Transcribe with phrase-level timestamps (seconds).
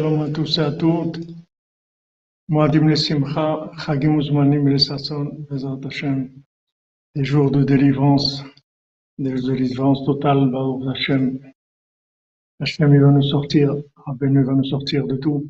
[0.00, 1.18] שלום à tous et à toutes.
[2.48, 6.18] Moadim le Simcha, Chagim Uzmanim le Sasson, Bezat Hashem.
[7.14, 8.42] Des jours de délivrance,
[9.18, 11.24] des délivrance totale, Baruch Hashem.
[12.60, 13.74] Hashem, il va nous sortir,
[14.06, 15.46] Rabbeinu va nous sortir de tout.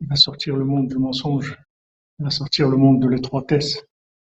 [0.00, 1.58] Il va sortir le monde du mensonge.
[2.18, 3.82] Il va sortir le monde de l'étroitesse.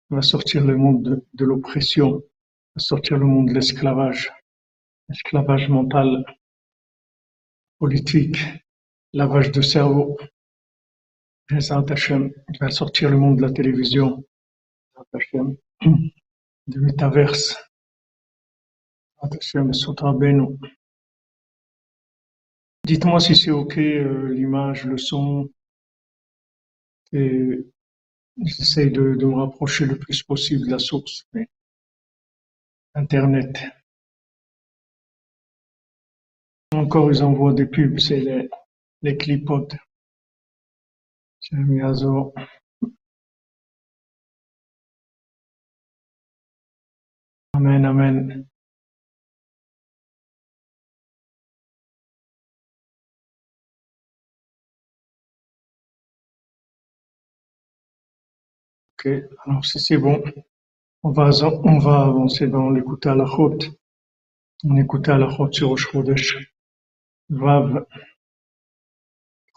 [0.09, 2.09] Il va sortir le monde de, de l'oppression.
[2.17, 4.33] Il va sortir le monde de l'esclavage.
[5.07, 6.25] L'esclavage mental,
[7.79, 8.37] politique,
[9.13, 10.17] lavage de cerveau.
[11.49, 14.23] Bezat Hashem, il va sortir le monde de la télévision.
[14.95, 15.57] Bezat Hashem,
[16.67, 17.55] du métaverse.
[19.21, 20.57] Bezat Hashem, Sotra Beno.
[22.85, 25.49] Dites-moi si c'est ok euh, l'image, le son.
[27.13, 27.65] Et
[28.37, 31.25] j'essaye de, de me rapprocher le plus possible de la source.
[31.33, 31.47] mais
[32.95, 33.59] Internet.
[36.73, 38.49] Encore, ils envoient des pubs, c'est les,
[39.01, 39.75] les clipotes.
[41.39, 42.33] Shem Yazo.
[47.53, 48.45] Amen, amen.
[59.03, 59.07] Ok,
[59.45, 60.23] alors si c'est bon,
[61.03, 61.31] on va,
[61.63, 63.71] on va avancer dans l'écoute à la chôte.
[64.63, 66.37] On écoute à la chôte sur Rosh Chodesh.
[67.29, 67.85] Vav.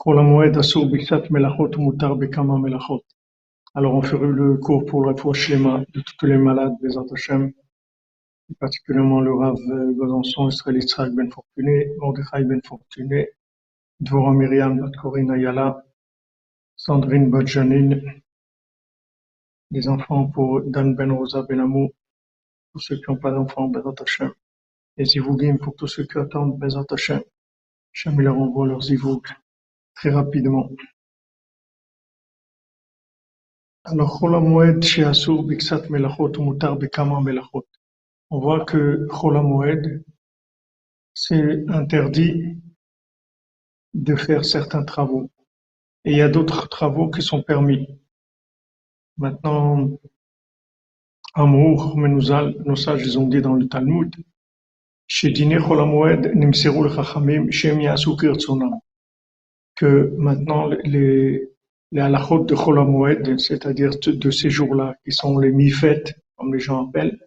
[0.04, 3.20] חול המועד אסור בקצת מלאכות ומותר בכמה מלאכות.
[3.76, 7.52] Alors on ferait le cours pour la foi Shlema de toutes les malades des Hashem,
[8.50, 9.60] et particulièrement le Rav
[9.96, 13.30] Besançon, Israël Yitzhak Ben Fortuné, Mordechai Ben Fortuné,
[14.00, 15.86] Dvorah Myriam Bat Corinne Ayala,
[16.76, 18.02] Sandrine Bat Janine,
[19.70, 21.92] les enfants pour Dan Ben Rosa Ben Amou,
[22.72, 24.32] pour ceux qui n'ont pas d'enfants, Bezat Hashem,
[24.98, 27.22] et Zivugim pour tous ceux qui attendent Bezat Hashem.
[27.94, 29.22] Hashem leur envoie leurs Zivug
[29.95, 30.69] très rapidement.
[33.85, 37.67] Alors, Chol HaMoed she'asur biksat melachot mutar bekama melachot.
[38.31, 40.05] On voit que Chol HaMoed,
[41.13, 42.57] c'est interdit
[43.93, 45.31] de faire certains travaux.
[46.05, 47.87] Et il y a d'autres travaux qui sont permis.
[49.19, 49.91] Maintenant,
[51.35, 54.15] Amour, Menuzal, nos sages, ils ont dit dans le Talmud,
[55.07, 58.81] chez Dine Chol HaMoed, nimseru l'chachamim, shem yasu kirtzonam
[59.77, 61.49] que maintenant les,
[61.93, 66.89] les halachot de Chol c'est-à-dire de ces jours-là, qui sont les mi-fêtes, comme les gens
[66.89, 67.19] appellent,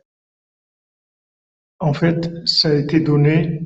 [1.79, 3.61] en fait, ça a été donné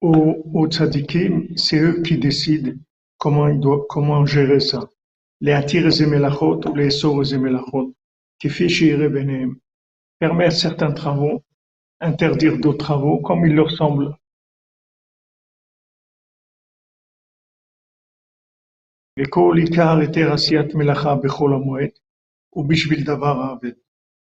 [0.00, 2.72] aux, aux tzadikim, c'est eux qui décident
[3.18, 4.88] comment ils doivent, comment gérer ça.
[5.42, 7.94] Les attir et melachot ou les sor et melachot,
[8.38, 8.48] qui
[10.18, 11.42] permettre certains travaux,
[12.00, 14.14] interdire d'autres travaux comme il leur semble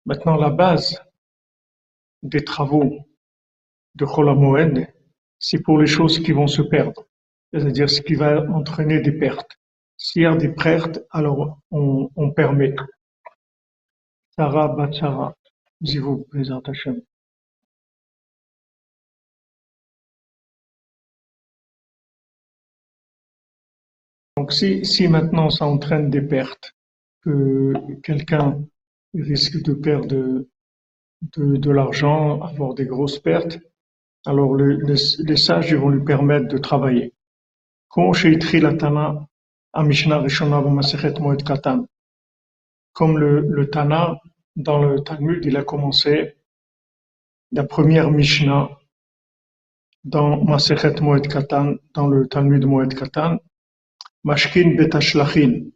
[0.05, 1.01] Maintenant, la base
[2.21, 2.91] des travaux
[3.95, 4.87] de Chol
[5.39, 7.05] c'est pour les choses qui vont se perdre,
[7.53, 9.57] c'est-à-dire ce qui va entraîner des pertes.
[9.95, 12.75] S'il y a des pertes, alors on, on permet.
[14.35, 15.33] Sarah Batsara,
[15.81, 17.01] Zivou, Bezat Hashem.
[24.53, 26.73] Si, maintenant ça entraîne des pertes,
[27.21, 28.63] que quelqu'un
[29.13, 30.45] risque de perdre
[31.37, 33.59] de, l'argent, avoir des grosses pertes,
[34.25, 37.13] alors le, les, sages vont lui permettre de travailler.
[37.89, 38.13] Comme
[43.17, 44.19] le, le Tana,
[44.55, 46.35] dans le Talmud, il a commencé
[47.51, 48.69] la première Mishnah
[50.03, 53.39] dans Masechet Moed Katan, dans le Talmud Moed Katan,
[54.23, 55.71] Mashkin betashlachin.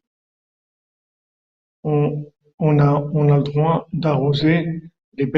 [1.84, 2.25] On,
[2.59, 4.81] on, a, on a le droit d'arroser
[5.18, 5.31] les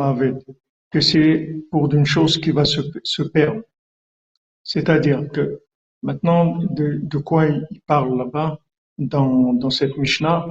[0.00, 0.44] aved.
[0.90, 3.62] Que c'est pour d'une chose qui va se, perdre.
[4.62, 5.62] C'est-à-dire que
[6.02, 8.60] maintenant, de, quoi il parle là-bas,
[8.98, 10.46] dans, dans cette Mishnah,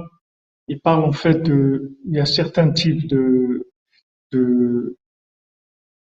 [0.68, 3.70] il parle en fait de, il y a certains types de,
[4.32, 4.96] de,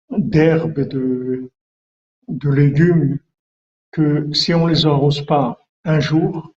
[0.10, 1.52] d'herbes, de,
[2.28, 3.20] de légumes
[3.96, 6.52] que si on les arrose pas un jour,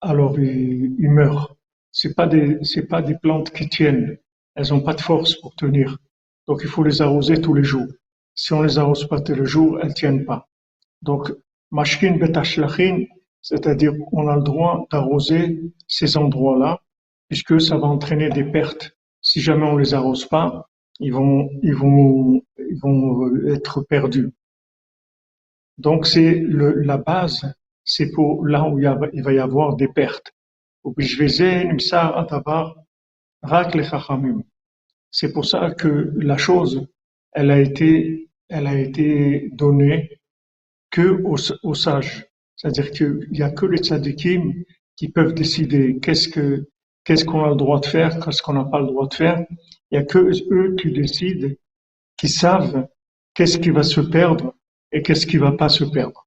[0.00, 1.54] alors ils, meurent.
[1.92, 2.58] C'est pas des
[2.88, 4.16] pas des plantes qui tiennent.
[4.54, 5.98] Elles ont pas de force pour tenir.
[6.46, 7.90] Donc il faut les arroser tous les jours.
[8.34, 10.48] Si on les arrose pas tous les jours, elles tiennent pas.
[11.02, 11.22] Donc
[11.70, 13.04] mashkin betashlachin,
[13.42, 16.80] c'est-à-dire on a le droit d'arroser ces endroits-là,
[17.28, 18.96] puisque ça va entraîner des pertes.
[19.20, 20.66] Si jamais on les arrose pas,
[20.98, 22.40] ils vont ils vont
[22.70, 24.32] ils vont être perdus.
[25.78, 27.52] Donc c'est la base,
[27.84, 30.32] c'est pour là où il, y a, il, va y avoir des pertes.
[35.10, 36.86] C'est pour ça que la chose,
[37.32, 40.18] elle a été, elle a été donnée
[40.90, 42.26] que aux, aux sages.
[42.56, 44.64] C'est-à-dire qu'il n'y a que les tzadikim
[44.96, 46.68] qui peuvent décider qu'est-ce que
[47.04, 49.46] qu'est-ce qu'on a le droit de faire, qu'est-ce qu'on n'a pas le droit de faire.
[49.90, 50.18] Il n'y a que
[50.52, 51.48] eux qui décident,
[52.18, 52.86] qui savent
[53.32, 54.54] qu'est-ce qui va se perdre
[54.92, 56.26] qu'est-ce qui va pas se perdre?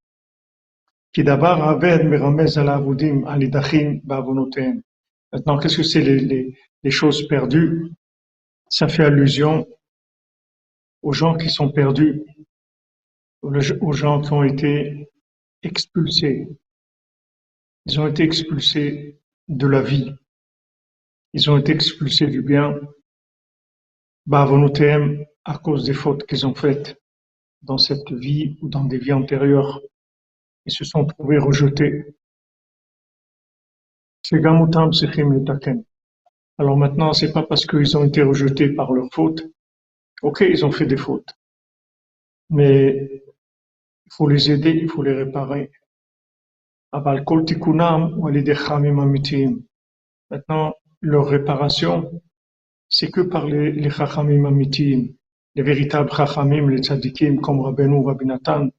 [5.33, 6.55] Maintenant, qu'est-ce que c'est les,
[6.89, 7.91] choses perdues?
[8.69, 9.67] Ça fait allusion
[11.01, 12.23] aux gens qui sont perdus,
[13.41, 15.09] aux gens qui ont été
[15.63, 16.47] expulsés.
[17.87, 20.13] Ils ont été expulsés de la vie.
[21.33, 22.79] Ils ont été expulsés du bien.
[25.43, 27.00] À cause des fautes qu'ils ont faites
[27.61, 29.81] dans cette vie ou dans des vies antérieures
[30.65, 32.15] et se sont trouvés rejetés.
[36.57, 39.47] Alors maintenant, c'est pas parce qu'ils ont été rejetés par leur faute.
[40.21, 41.33] Ok, ils ont fait des fautes.
[42.49, 43.23] Mais
[44.05, 45.71] il faut les aider, il faut les réparer.
[50.29, 52.21] Maintenant, leur réparation,
[52.89, 53.89] c'est que par les, les
[55.55, 58.69] les véritables Chachamim, les Tzadikim, comme Rabbeinu Rabbinatan,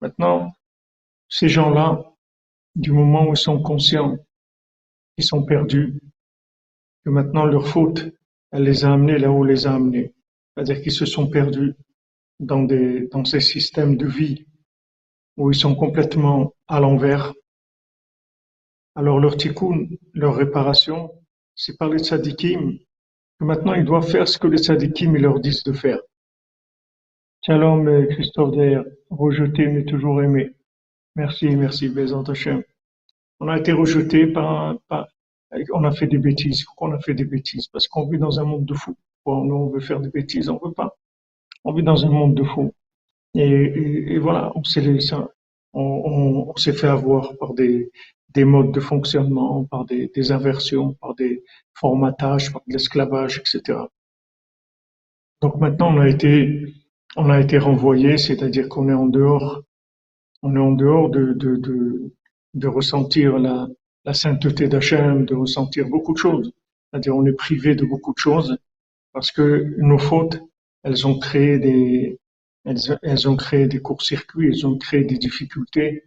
[0.00, 0.52] Maintenant,
[1.28, 2.14] ces gens-là,
[2.76, 4.16] du moment où ils sont conscients
[5.16, 6.00] qu'ils sont perdus,
[7.04, 8.04] que maintenant leur faute,
[8.52, 10.12] elle les a amenés là où elle les a amenés.
[10.54, 11.74] C'est-à-dire qu'ils se sont perdus
[12.38, 14.46] dans, des, dans ces systèmes de vie
[15.36, 17.34] où ils sont complètement à l'envers,
[18.96, 21.10] alors leur tikkun, leur réparation,
[21.56, 22.78] c'est par les tzadikim,
[23.40, 25.98] que maintenant ils doivent faire ce que les tzadikim leur disent de faire.
[27.44, 30.52] Shalom euh, Christophe d'ailleurs, rejeté mais toujours aimé.
[31.16, 32.62] Merci, merci Bézant Hachem.
[33.40, 35.08] On a été rejeté par, par,
[35.72, 36.64] on a fait des bêtises.
[36.64, 38.96] Pourquoi on a fait des bêtises Parce qu'on vit dans un monde de fous.
[39.26, 40.96] Bon, nous on veut faire des bêtises, on veut pas.
[41.64, 42.72] On vit dans un monde de fous.
[43.34, 44.84] Et, et, et voilà, on s'est
[45.72, 47.90] on, on s'est fait avoir par des,
[48.34, 51.44] des modes de fonctionnement, par des, des inversions, par des
[51.74, 53.78] formatages, par de l'esclavage, etc.
[55.44, 56.74] Donc maintenant on a été,
[57.16, 59.62] on a été renvoyé, c'est-à-dire qu'on est en dehors,
[60.42, 63.68] on est en dehors de, ressentir la,
[64.12, 66.52] sainteté d'Hachem, de ressentir beaucoup de choses.
[66.90, 68.56] C'est-à-dire on est privé de beaucoup de choses
[69.12, 70.40] parce que nos fautes,
[70.82, 72.18] elles ont créé des,
[72.64, 76.04] elles, ont créé des courts-circuits, elles ont créé des difficultés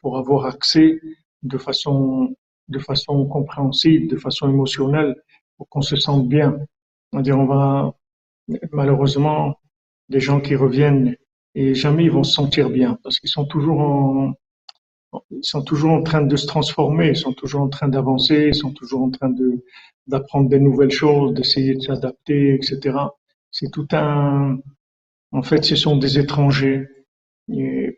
[0.00, 1.00] pour avoir accès
[1.42, 2.34] de façon,
[2.68, 5.14] de façon compréhensible, de façon émotionnelle,
[5.56, 6.58] pour qu'on se sente bien.
[7.12, 7.94] C'est-à-dire on va,
[8.72, 9.56] malheureusement,
[10.08, 11.16] les gens qui reviennent
[11.54, 14.34] et jamais ils vont se sentir bien parce qu'ils sont toujours en,
[15.30, 18.54] ils sont toujours en train de se transformer, ils sont toujours en train d'avancer, ils
[18.54, 19.64] sont toujours en train de
[20.06, 22.98] d'apprendre des nouvelles choses, d'essayer de s'adapter, etc.
[23.50, 24.58] C'est tout un,
[25.32, 26.86] en fait, ce sont des étrangers,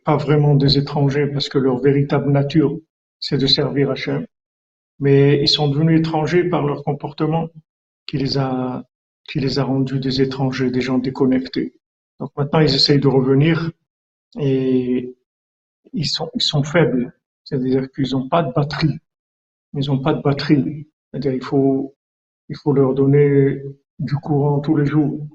[0.05, 2.79] pas vraiment des étrangers parce que leur véritable nature,
[3.19, 4.27] c'est de servir Hachem.
[4.99, 7.49] Mais ils sont devenus étrangers par leur comportement
[8.07, 8.85] qui les a,
[9.29, 11.81] qui les a rendus des étrangers, des gens déconnectés.
[12.21, 13.71] Donc maintenant, ils essayent de revenir
[14.39, 15.17] et
[15.93, 17.13] ils sont, ils sont faibles.
[17.45, 18.99] C'est-à-dire qu'ils n'ont pas de batterie.
[19.75, 20.89] Ils n'ont pas de batterie.
[21.11, 21.95] C'est-à-dire il faut,
[22.49, 23.63] il faut leur donner
[23.99, 25.27] du courant tous les jours.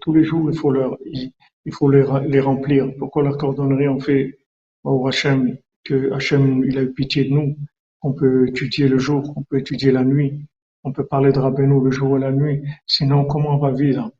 [0.00, 0.74] Tous les jours, il faut
[1.64, 2.92] il, faut les, remplir.
[2.98, 4.38] Pourquoi leur coordonnerie on fait
[4.84, 7.56] au Hachem que Hachem il a eu pitié de nous,
[8.00, 10.46] qu'on peut étudier le jour, qu'on peut étudier la nuit,
[10.86, 12.62] on peut parler de Rabbeinu le jour et la nuit.
[12.86, 14.10] Sinon, comment on va vivre?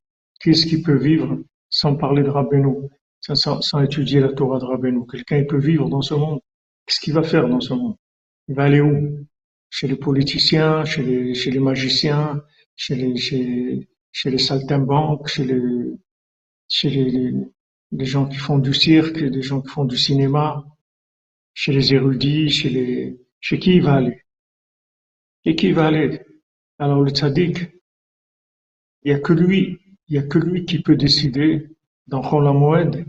[0.41, 1.39] Qui est-ce qui peut vivre
[1.71, 2.89] sans parler de Rabbeinu,
[3.21, 5.07] sans, étudier la Torah de Rabbeinu?
[5.07, 6.41] Quelqu'un peut vivre dans ce monde.
[6.85, 7.97] Qu'est-ce qu'il va faire dans ce monde?
[8.49, 9.19] Il va aller où?
[9.71, 12.43] Chez les politiciens, chez les, chez les magiciens,
[12.77, 15.93] chez les, chez, chez les saltimbanques, chez les,
[16.69, 20.65] chez les, gens qui font du cirque, les gens qui font du cinéma,
[21.53, 24.23] chez les érudits, chez les, chez qui il va aller?
[25.45, 26.23] Et qui va aller?
[26.79, 27.59] Alors le tzaddik,
[29.03, 31.69] il y a que lui, il a que lui qui peut décider
[32.07, 33.05] dans Chol HaMoed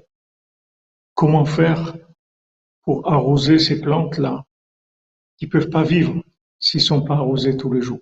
[1.13, 1.97] comment faire
[2.81, 4.43] pour arroser ces plantes-là
[5.37, 6.21] qui peuvent pas vivre
[6.59, 8.01] s'ils sont pas arrosés tous les jours.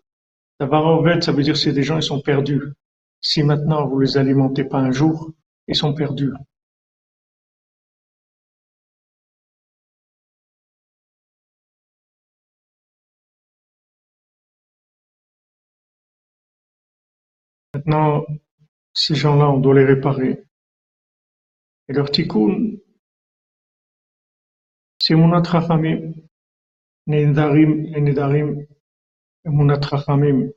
[0.60, 2.64] D'avoir en ça veut dire que c'est des gens, ils sont perdus.
[3.28, 5.32] Si maintenant vous les alimentez pas un jour,
[5.68, 6.32] ils sont perdus.
[17.74, 18.24] Maintenant,
[18.94, 20.46] ces gens-là, on doit les réparer.
[21.88, 22.78] Et leur tikkun,
[25.00, 26.14] c'est Munat Chachamim,
[27.08, 28.68] Nedarim et Nedarim,
[29.46, 30.52] Munat Chachamim,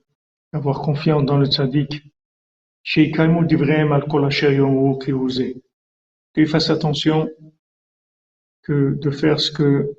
[0.52, 2.02] avoir confiance dans le tzaddik,
[6.34, 7.30] Qu'ils fassent attention
[8.62, 9.92] que de faire ce que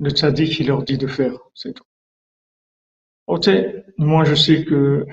[0.00, 1.84] le tzaddik il leur dit de faire, c'est tout.
[3.26, 3.50] Ok,
[3.98, 5.04] moi je sais que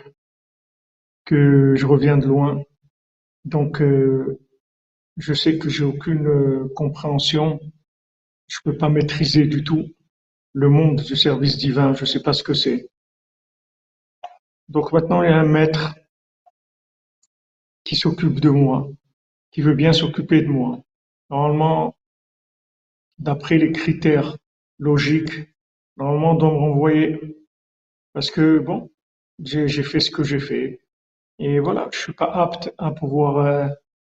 [1.26, 2.64] que je reviens de loin,
[3.44, 4.40] donc euh,
[5.18, 7.60] je sais que j'ai aucune euh, compréhension,
[8.48, 9.90] je peux pas maîtriser du tout
[10.54, 12.90] le monde du service divin, je sais pas ce que c'est.
[14.70, 15.96] Donc maintenant il y a un maître
[17.84, 18.90] qui s'occupe de moi,
[19.52, 20.80] qui veut bien s'occuper de moi.
[21.30, 21.96] Normalement,
[23.18, 24.38] d'après les critères
[24.80, 25.50] logiques,
[25.98, 27.38] normalement on doit renvoyer
[28.14, 28.92] parce que bon,
[29.40, 30.80] j'ai fait ce que j'ai fait
[31.40, 33.68] et voilà, je suis pas apte à pouvoir euh,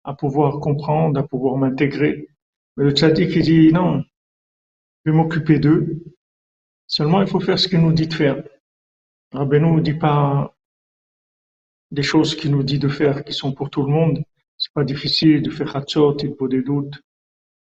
[0.04, 2.28] à pouvoir comprendre, à pouvoir m'intégrer.
[2.76, 4.04] Mais le tzaddik il dit non,
[5.04, 6.04] je vais m'occuper d'eux.
[6.87, 8.42] Seulement il faut faire ce qu'il nous dit de faire.
[9.32, 10.55] Rabbeinu ne dit pas
[11.90, 14.23] des choses qu'il nous dit de faire qui sont pour tout le monde.
[14.59, 16.95] C'est pas difficile de faire Hatzot et de des doutes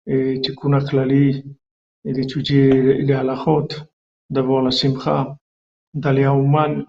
[0.05, 1.43] et Tikkun Klali
[2.05, 2.69] et d'étudier
[3.01, 3.67] les halachot,
[4.29, 5.37] d'avoir la simcha,
[5.93, 6.85] d'aller à Ouman.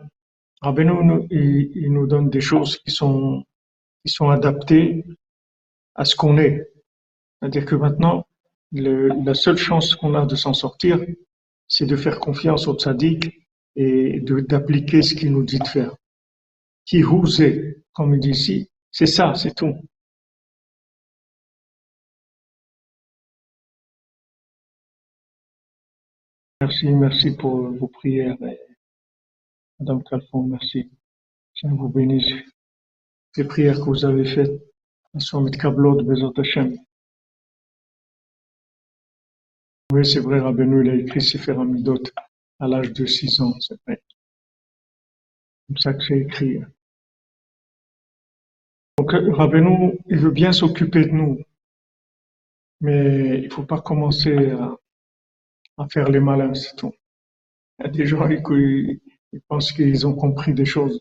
[0.61, 3.45] Rabbeinu, il, nous donne des choses qui sont,
[4.21, 5.05] adaptées
[5.95, 6.71] à ce qu'on est.
[7.41, 8.27] C'est-à-dire que maintenant,
[8.73, 11.01] la seule chance qu'on a de s'en sortir,
[11.69, 15.95] c'est de faire confiance au tzaddik et d'appliquer ce qu'il nous dit de faire.
[16.88, 19.75] Qui est, comme il dit ici, c'est ça, c'est tout.
[26.62, 28.38] Merci, merci pour vos prières.
[29.78, 30.90] Madame Calfon, merci.
[31.52, 32.33] Je vous bénisse.
[33.37, 34.59] Les prières que vous avez faites,
[35.12, 36.00] elles sont avec Kablot.
[39.92, 42.02] Oui, c'est vrai, Rabbeinu, il a écrit Sefer Amidot
[42.61, 44.02] à l'âge de 6 ans, c'est vrai.
[45.61, 46.61] C'est comme ça que j'ai écrit.
[49.09, 51.41] Donc, Rabbeinu, il veut bien s'occuper de nous,
[52.83, 54.50] mais il ne faut pas commencer
[55.79, 56.93] à, faire les malins, c'est tout.
[57.79, 59.00] Il y a des gens qui
[59.49, 61.00] pensent qu'ils ont compris des choses.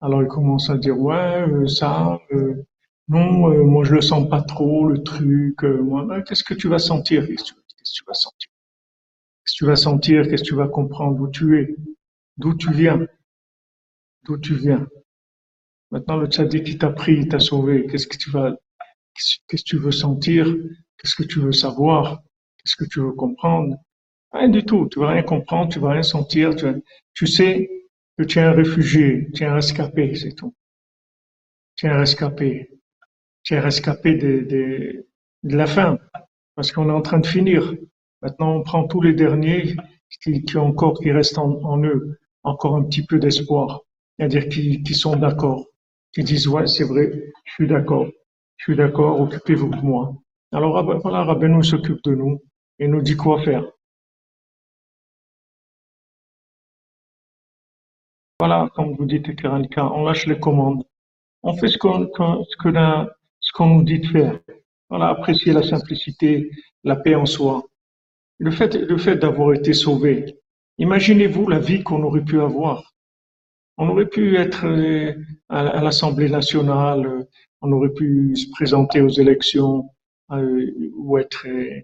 [0.00, 2.66] Alors ils commencent à dire ouais euh, ça euh,
[3.08, 5.56] non euh, moi je le sens pas trop le truc
[6.26, 7.26] qu'est-ce que tu vas sentir?
[7.26, 7.60] Qu'est-ce que
[7.94, 8.50] tu vas sentir?
[9.42, 10.28] Qu'est-ce que tu vas sentir?
[10.28, 11.16] Qu'est-ce que tu vas comprendre?
[11.16, 11.76] D'où tu es?
[12.36, 13.06] D'où tu viens?
[14.26, 14.86] D'où tu viens?
[15.90, 18.56] Maintenant le tzaddik qui t'a pris il t'a sauvé qu'est-ce que tu vas
[19.16, 20.46] qu'est-ce que tu veux sentir?
[20.98, 22.22] Qu'est-ce que tu veux savoir?
[22.58, 23.76] Qu'est-ce que tu veux comprendre?
[24.32, 24.88] Rien du tout.
[24.90, 26.54] Tu vas rien comprendre, tu vas rien sentir.
[27.14, 27.70] Tu, sais
[28.18, 30.54] que tu es un réfugié, tu es un rescapé, c'est tout.
[31.76, 32.70] Tu es un rescapé.
[33.42, 35.06] Tu es un rescapé de,
[35.42, 35.98] de, la fin.
[36.54, 37.74] Parce qu'on est en train de finir.
[38.22, 39.76] Maintenant, on prend tous les derniers
[40.22, 43.82] qui, qui encore, qui restent en, eux, encore un petit peu d'espoir.
[44.18, 45.66] C'est-à-dire qui, qui sont d'accord.
[46.16, 47.12] Qui disent, ouais, c'est vrai,
[47.44, 48.06] je suis d'accord.
[48.56, 50.14] Je suis d'accord, occupez-vous de moi.
[50.50, 52.40] Alors, voilà, Rabbeinu s'occupe de nous
[52.78, 53.70] et nous dit quoi faire.
[58.40, 59.26] Voilà, comme vous dites,
[59.76, 60.84] on lâche les commandes.
[61.42, 64.40] On fait ce qu'on ce qu'on nous dit de faire.
[64.88, 66.50] Voilà, apprécier la simplicité,
[66.82, 67.62] la paix en soi.
[68.38, 70.38] Le fait, le fait d'avoir été sauvé.
[70.78, 72.95] Imaginez-vous la vie qu'on aurait pu avoir.
[73.78, 75.12] On aurait pu être euh,
[75.48, 77.26] à, l'Assemblée nationale,
[77.60, 79.90] on aurait pu se présenter aux élections
[80.32, 81.82] euh, ou être euh,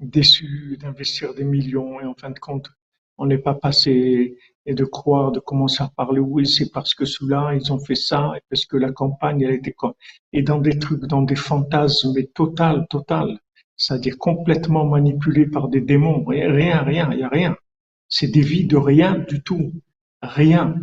[0.00, 2.70] déçu d'investir des millions et en fin de compte,
[3.18, 4.36] on n'est pas passé
[4.66, 7.96] et de croire, de commencer à parler, oui, c'est parce que ceux-là, ils ont fait
[7.96, 9.94] ça, et parce que la campagne, elle était comme,
[10.32, 13.40] et dans des trucs, dans des fantasmes, mais total, total,
[13.76, 17.56] c'est-à-dire complètement manipulés par des démons, rien, rien, il y a rien.
[18.08, 19.72] C'est des vies de rien du tout,
[20.22, 20.74] rien.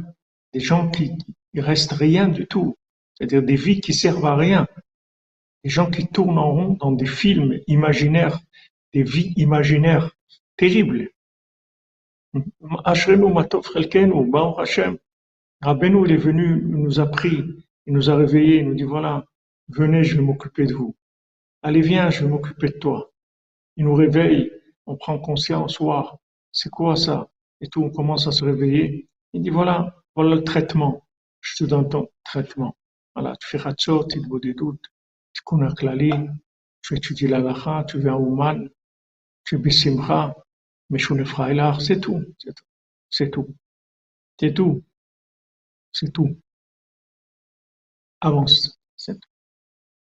[0.53, 1.17] Des gens qui,
[1.53, 2.77] il restent rien du tout.
[3.13, 4.67] C'est-à-dire des vies qui servent à rien.
[5.63, 8.39] Des gens qui tournent en rond dans des films imaginaires,
[8.93, 10.11] des vies imaginaires
[10.57, 11.09] terribles.
[12.85, 14.97] Ashrenu Matov Baruch Hashem.
[15.61, 17.43] Rabbeinu, il est venu, il nous a pris,
[17.85, 19.25] il nous a réveillés, il nous dit voilà,
[19.67, 20.95] venez, je vais m'occuper de vous.
[21.61, 23.11] Allez, viens, je vais m'occuper de toi.
[23.75, 24.51] Il nous réveille,
[24.85, 26.17] on prend conscience, soir,
[26.51, 27.29] c'est quoi ça?
[27.59, 29.09] Et tout, on commence à se réveiller.
[29.33, 31.07] Il dit voilà, le traitement.
[31.41, 32.75] Je te donne ton traitement.
[33.15, 33.59] Voilà, tu fais
[34.41, 34.85] des doutes,
[35.33, 36.11] tu connais Klali,
[36.81, 38.69] tu étudies la Lacha, tu viens au Ouman,
[39.45, 40.35] tu Bissimcha,
[40.89, 42.65] mais Frailar, c'est tout, c'est tout,
[43.09, 43.55] c'est tout,
[44.39, 44.83] c'est tout,
[45.91, 46.37] c'est tout.
[48.21, 48.77] avance.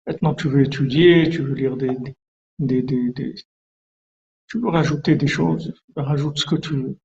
[0.07, 1.97] Maintenant, tu veux étudier, tu veux lire des,
[2.59, 3.35] des, des, des,
[4.49, 6.99] tu veux rajouter des choses, rajoute ce que tu veux.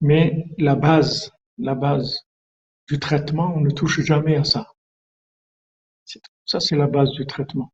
[0.00, 2.27] Mais la base, la base
[2.88, 4.72] du traitement, on ne touche jamais à ça.
[6.46, 7.72] Ça, c'est la base du traitement.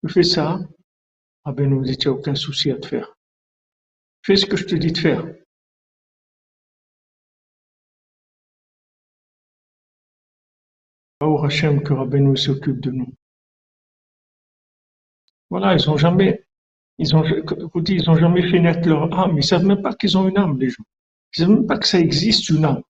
[0.00, 0.60] Tu fais ça,
[1.44, 3.16] ah ben nous dit, tu aucun souci à te faire.
[4.24, 5.24] Fais ce que je te dis de faire.
[11.20, 13.12] Au Hachem que Rabbeinu s'occupe de nous.
[15.50, 16.44] Voilà, ils ont jamais,
[16.98, 19.36] ils ont, ils ont jamais fait naître leur âme.
[19.36, 20.84] Ils savent même pas qu'ils ont une âme, les gens.
[21.34, 22.82] Ils savent même pas que ça existe une âme.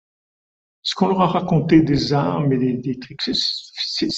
[0.83, 4.09] Ce qu'on leur a raconté des âmes et des, trucs, c'est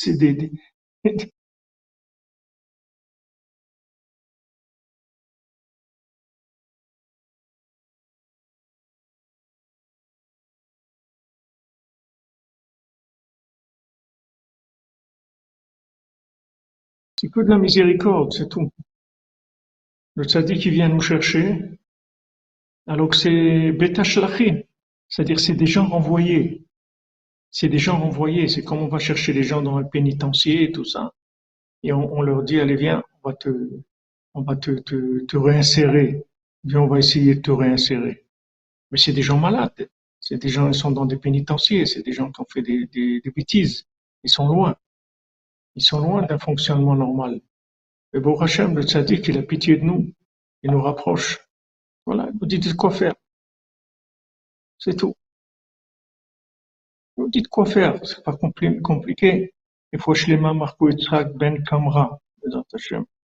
[17.28, 18.72] que de la miséricorde, c'est tout.
[20.14, 21.78] Le tzaddik qui vient nous chercher,
[22.86, 24.62] alors que c'est betachlachin,
[25.10, 26.64] c'est-à-dire c'est des gens renvoyés.
[27.50, 30.72] C'est des gens renvoyés, c'est comme on va chercher les gens dans un pénitencier et
[30.72, 31.12] tout ça.
[31.82, 33.48] Et on, leur dit, allez viens, on va te,
[34.34, 36.24] on va te, te, réinsérer.
[36.64, 38.26] Viens, on va essayer de te réinsérer.
[38.90, 39.88] Mais c'est des gens malades.
[40.20, 41.86] C'est des gens, qui sont dans des pénitenciers.
[41.86, 43.86] C'est des gens qui ont fait des, des, des bêtises.
[44.22, 44.76] Ils sont loin.
[45.74, 47.40] Ils sont loin d'un fonctionnement normal.
[48.12, 50.12] Mais bon, Hachem, le tzaddik, il a pitié de nous.
[50.62, 51.38] Il nous rapproche.
[52.06, 53.14] Voilà, il nous dit de quoi faire?
[54.80, 55.14] C'est tout.
[57.16, 58.00] Il nous dit de quoi faire.
[58.04, 58.36] C'est pas
[58.82, 59.52] compliqué.
[59.92, 62.18] Il faut Shlema Marco Yitzhak Ben Kamra.
[62.72, 63.04] Hachem.
[63.04, 63.19] Aval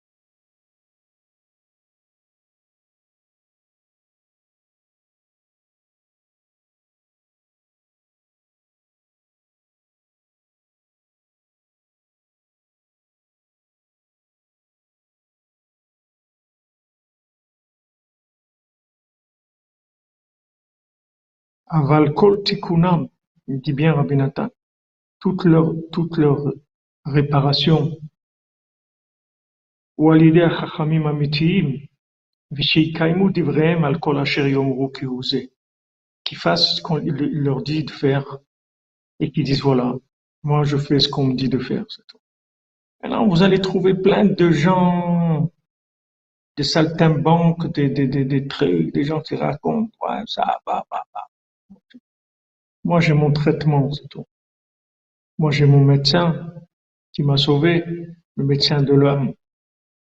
[30.49, 31.88] chachamim amitiim,
[32.51, 34.91] v'sheikaimu divrehem al kol asher yomru
[36.23, 38.39] qui fassent ce qu'on leur dit de faire,
[39.19, 39.95] et qui disent voilà,
[40.43, 41.86] moi je fais ce qu'on me dit de faire.
[43.01, 45.51] Maintenant, vous allez trouver plein de gens,
[46.58, 51.05] des saltimbanques, des, des, des, des trucs, des gens qui racontent, ouais, ça, va, va.
[52.86, 54.28] Moi, j'ai mon traitement, c'est tout.
[55.39, 56.54] Moi, j'ai mon médecin
[57.13, 57.84] qui m'a sauvé,
[58.36, 59.34] le médecin de l'homme.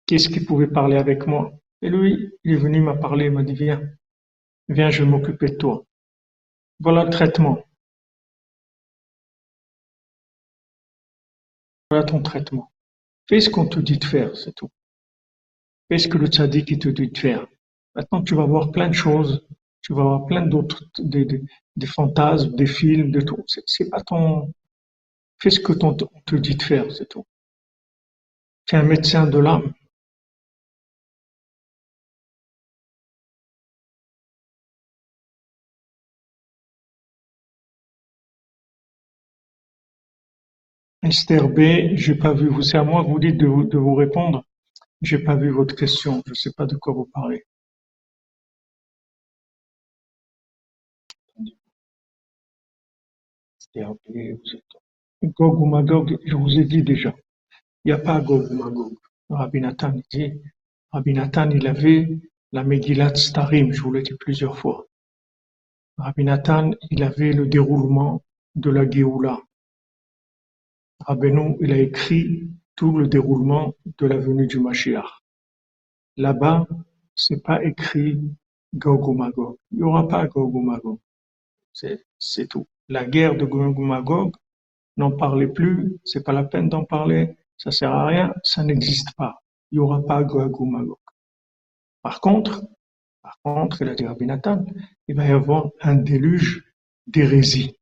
[0.05, 1.51] Qu'est-ce qu'il pouvait parler avec moi?
[1.81, 3.81] Et lui, il est venu m'a parler, il m'a dit, viens,
[4.69, 5.83] viens, je vais m'occuper de toi.
[6.79, 7.61] Voilà le traitement.
[11.89, 12.71] Voilà ton traitement.
[13.27, 14.71] Fais ce qu'on te dit de faire, c'est tout.
[15.89, 17.45] Fais ce que le tzaddik te dit de faire.
[17.95, 19.45] Maintenant, tu vas voir plein de choses
[19.81, 21.41] tu vas avoir plein d'autres, des,
[21.85, 23.43] fantasmes, des films, de tout.
[23.47, 24.53] C'est pas ton,
[25.41, 27.25] fais ce que ton, on te dit de faire, c'est tout.
[28.65, 29.73] Tu es un médecin de l'âme.
[41.03, 43.45] Esther B, j'ai pas vu, vous, c'est à moi que vous dites de
[43.77, 44.43] vous, répondre.
[45.01, 47.43] J'ai pas vu votre question, je sais pas de quoi vous parlez.
[53.75, 57.13] Gog ou Magog, je vous ai dit déjà,
[57.85, 58.93] il n'y a pas Gog ou Magog.
[59.29, 60.33] Rabbi Nathan dit,
[60.91, 62.19] Rabbi Nathan, il avait
[62.51, 64.87] la Megillat Starim, je vous l'ai dit plusieurs fois.
[65.97, 68.21] Rabbi Nathan, il avait le déroulement
[68.55, 69.39] de la Géoula.
[70.99, 75.21] Rabbeinu, il a écrit tout le déroulement de la venue du Mashiach.
[76.17, 76.67] Là-bas,
[77.15, 78.19] c'est pas écrit
[78.73, 79.57] Gog Magog.
[79.71, 80.99] Il n'y aura pas Gog ou Magog.
[81.73, 82.67] C'est tout.
[82.89, 84.33] La guerre de Gog Magog,
[84.97, 89.15] n'en parlez plus, c'est pas la peine d'en parler, ça sert à rien, ça n'existe
[89.15, 89.41] pas.
[89.71, 90.97] Il n'y aura pas Gog Magog.
[92.01, 92.63] Par contre,
[93.21, 94.65] par contre, il a dit Rabbi Nathan,
[95.07, 96.65] il va y avoir un déluge
[97.07, 97.77] d'hérésie.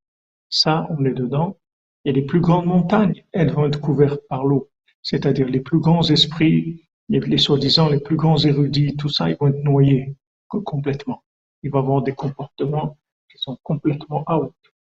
[0.49, 1.57] Ça, on est dedans.
[2.05, 4.69] Et les plus grandes montagnes, elles vont être couvertes par l'eau.
[5.01, 9.47] C'est-à-dire les plus grands esprits, les, soi-disant les plus grands érudits, tout ça, ils vont
[9.47, 10.15] être noyés
[10.47, 11.23] complètement.
[11.63, 12.97] Il va y avoir des comportements
[13.39, 14.53] sont complètement out.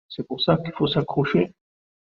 [0.08, 1.54] C'est pour ça qu'il faut s'accrocher.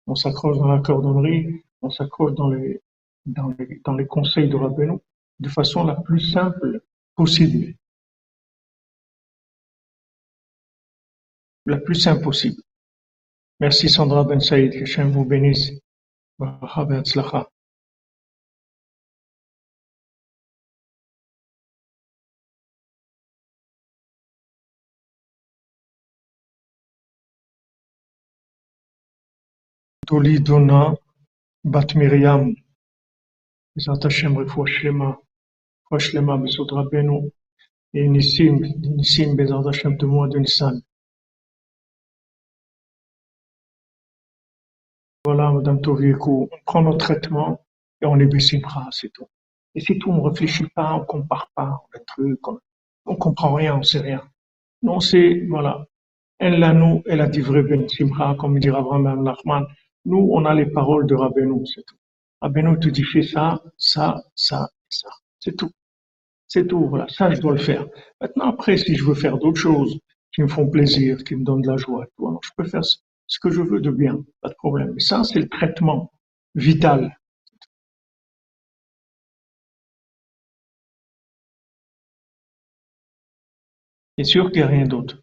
[0.07, 2.81] On s'accroche dans la cordonnerie, on s'accroche dans les,
[3.27, 3.55] dans
[3.97, 4.99] les, conseils de Rabbeinu
[5.39, 6.83] de façon la plus simple
[7.15, 7.75] possible.
[11.67, 12.61] La plus simple possible.
[13.61, 15.71] Merci Sandra Ben Saïd, que Hachem vous bénisse.
[30.13, 30.95] Toledona
[31.65, 32.55] bat Miriam.
[33.75, 35.17] Bezrat Hashem Refoua Shlema.
[35.85, 37.31] Refoua Shlema Bezot Rabbeinu.
[37.95, 38.61] Et Nissim
[38.99, 40.83] Nissim Bezrat Hashem de mois de Nissan.
[45.25, 47.65] Voilà Madame Tovieco, on prend notre traitement
[48.03, 49.29] et on est Bessimra, c'est tout.
[49.75, 53.17] Et c'est tout, on ne réfléchit pas, on ne compare pas, on truc, on ne
[53.17, 54.23] comprend rien, on ne sait rien.
[54.83, 55.87] Non, c'est, voilà,
[56.39, 59.65] elle l'a nous, elle a dit vrai Ben Simra, comme dit Abraham Nachman,
[60.05, 61.97] nous, on a les paroles de Rabbeinu, c'est tout.
[62.41, 65.09] Rabbeinu te dit fais ça, ça, ça, ça.
[65.41, 65.71] C'est tout.
[66.49, 67.07] C'est tout, voilà.
[67.09, 67.87] Ça, je dois le faire.
[68.21, 69.99] Maintenant, après, si je veux faire d'autres choses
[70.35, 73.41] qui me font plaisir, qui me donnent de la joie, alors je peux faire ce
[73.41, 74.93] que je veux de bien, pas de problème.
[74.95, 76.13] Mais ça, c'est le traitement
[76.55, 77.17] vital.
[84.17, 85.23] C'est sûr qu'il n'y a rien d'autre.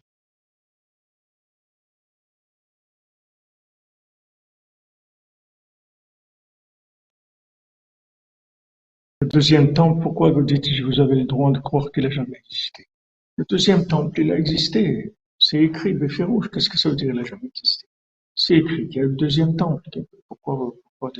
[9.32, 12.88] Deuxième temple, pourquoi vous dites vous avez le droit de croire qu'il n'a jamais existé?
[13.36, 15.14] Le deuxième temple, il a existé.
[15.38, 16.50] C'est écrit, Béférouche.
[16.50, 17.86] Qu'est-ce que ça veut dire, il n'a jamais existé?
[18.34, 19.82] C'est écrit qu'il y a le deuxième temple.
[20.28, 21.10] Pourquoi, vous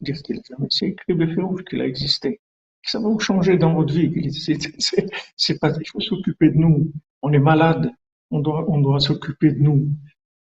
[0.00, 2.40] dire qu'il n'a jamais C'est écrit, Béférouche, qu'il a existé.
[2.82, 4.10] Ça va vous changer dans votre vie.
[5.36, 6.92] C'est pas, il faut s'occuper de nous.
[7.22, 7.90] On est malade.
[8.30, 9.88] On doit, on doit s'occuper de nous.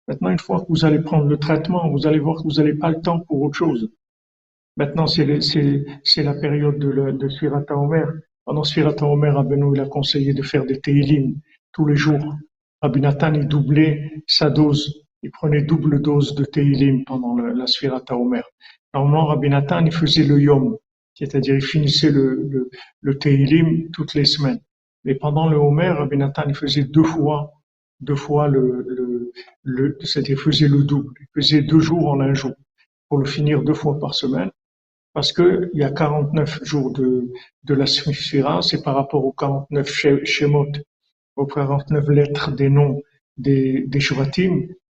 [0.08, 2.73] Maintenant, une fois que vous allez prendre le traitement, vous allez voir que vous n'avez
[2.73, 3.89] pas le temps pour autre chose.
[4.77, 8.07] Maintenant, c'est la période de, de Sfirata Omer.
[8.45, 11.33] Pendant Sfirata Omer, Rabbeinu, il a conseillé de faire des Teilim
[11.73, 12.35] tous les jours.
[12.83, 15.03] Rabbi il doublait sa dose.
[15.23, 18.43] Il prenait double dose de Teilim pendant le, la Sfirata Omer.
[18.93, 19.49] Normalement, Rabbi
[19.83, 20.77] il faisait le Yom.
[21.15, 22.69] C'est-à-dire, il finissait le,
[23.01, 24.59] le, toutes les semaines.
[25.05, 27.51] Mais pendant le Homer, Rabbi il faisait deux fois,
[27.99, 29.31] deux fois le, le,
[29.63, 31.13] le c'est-à-dire, il faisait le double.
[31.19, 32.53] Il faisait deux jours en un jour
[33.09, 34.51] pour le finir deux fois par semaine
[35.17, 39.32] parce que il y a 49 jours de, de la Sphira, c'est par rapport aux
[39.32, 39.89] 49
[40.25, 40.67] Shemot,
[41.36, 43.01] aux 49 lettres des noms
[43.36, 43.99] des, des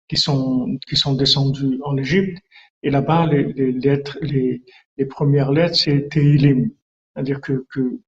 [0.08, 2.38] qui sont, qui sont descendus en Égypte.
[2.84, 4.62] Et là-bas, les, les, lettres, les,
[4.96, 6.70] les premières lettres, c'est Teilim.
[7.12, 7.98] C'est-à-dire que, que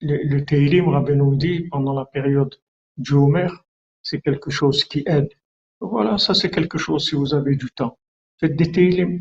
[0.00, 2.52] le, Teilim, Rabbeinu dit, pendant la période
[2.96, 3.46] du Homer,
[4.02, 5.30] c'est quelque chose qui aide.
[5.78, 7.96] Voilà, ça c'est quelque chose si vous avez du temps.
[8.40, 9.20] Faites des Teilim.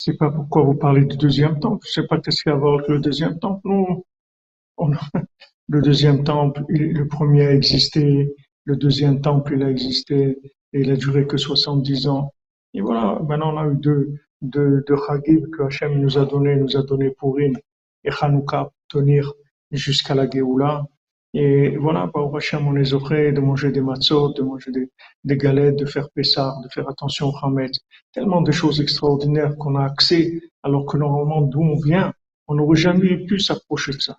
[0.00, 1.86] Sais pas pourquoi vous parlez du deuxième temple.
[1.86, 3.68] Je sais pas qu'est-ce qu'il y a à voir avec le deuxième temple.
[4.76, 4.90] On,
[5.68, 8.34] le deuxième temple, le premier a existé.
[8.64, 10.38] Le deuxième temple, il a existé
[10.72, 12.32] et il a duré que 70 ans.
[12.74, 16.82] Et voilà, maintenant on a eu deux, deux, que Hachem nous a donné, nous a
[16.82, 17.56] donné pour une
[18.04, 19.32] et Hanouka tenir
[19.70, 20.84] jusqu'à la Géoula.
[21.32, 24.72] Et voilà, par Hachem, on est offert de manger des matzot, de manger
[25.24, 27.78] des, galettes, de faire Pessar, de faire attention au Hametz.
[28.12, 32.12] Tellement de choses extraordinaires qu'on a accès, alors que normalement, d'où on vient,
[32.48, 34.18] on n'aurait jamais pu s'approcher de ça.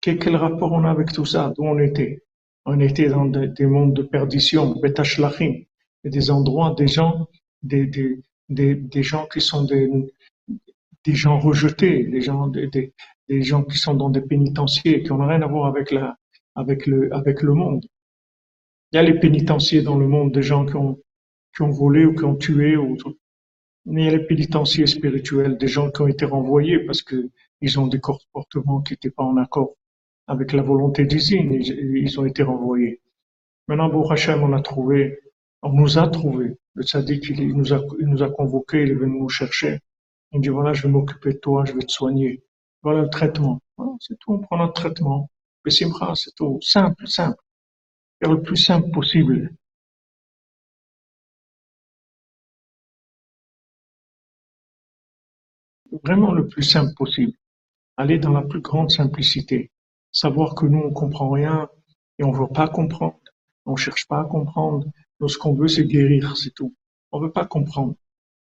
[0.00, 1.52] Quel, rapport on a avec tout ça?
[1.56, 2.24] D'où on était?
[2.66, 5.62] On était dans des, des mondes de perdition, Betashlachim,
[6.04, 7.28] des endroits, des gens,
[7.62, 9.88] des, des, des, gens qui sont des,
[11.04, 12.68] des gens rejetés, des gens, des,
[13.28, 16.16] des gens qui sont dans des pénitenciers, qui n'ont rien à voir avec la,
[16.54, 17.86] avec le, avec le monde.
[18.92, 20.98] Il y a les pénitenciers dans le monde, des gens qui ont,
[21.54, 22.96] qui ont volé ou qui ont tué, ou,
[23.86, 27.30] mais il y a les pénitenciers spirituels, des gens qui ont été renvoyés parce que
[27.60, 29.74] ils ont des comportements qui n'étaient pas en accord
[30.26, 33.00] avec la volonté divine, ils, ont été renvoyés.
[33.68, 35.18] Maintenant, Baruch Hashem, on a trouvé,
[35.62, 36.56] on nous a trouvé.
[36.74, 39.80] Le tzaddik, il nous a, il nous a convoqués, il est venu nous chercher.
[40.32, 42.42] Il dit, voilà, je vais m'occuper de toi, je vais te soigner.
[42.82, 43.60] Voilà le traitement.
[44.00, 45.28] C'est tout, on prend notre traitement.
[45.70, 46.58] C'est tout.
[46.60, 47.42] Simple, simple.
[48.20, 49.54] Faire le plus simple possible.
[56.04, 57.32] Vraiment le plus simple possible.
[57.96, 59.70] Aller dans la plus grande simplicité.
[60.10, 61.68] Savoir que nous, on comprend rien
[62.18, 63.18] et on veut pas comprendre.
[63.66, 64.86] On cherche pas à comprendre.
[65.20, 66.74] Nous, ce qu'on veut, c'est guérir, c'est tout.
[67.12, 67.94] On veut pas comprendre.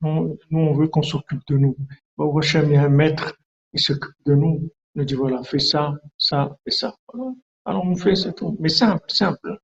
[0.01, 1.75] nous, on veut qu'on s'occupe de nous.
[2.17, 3.37] Au Hachem, il y a un maître,
[3.73, 4.69] il s'occupe de nous.
[4.99, 6.93] Nous dit, voilà, fais ça, ça et ça.
[7.13, 7.31] Voilà.
[7.63, 8.57] Alors on fait, c'est tout.
[8.59, 9.57] Mais simple, simple.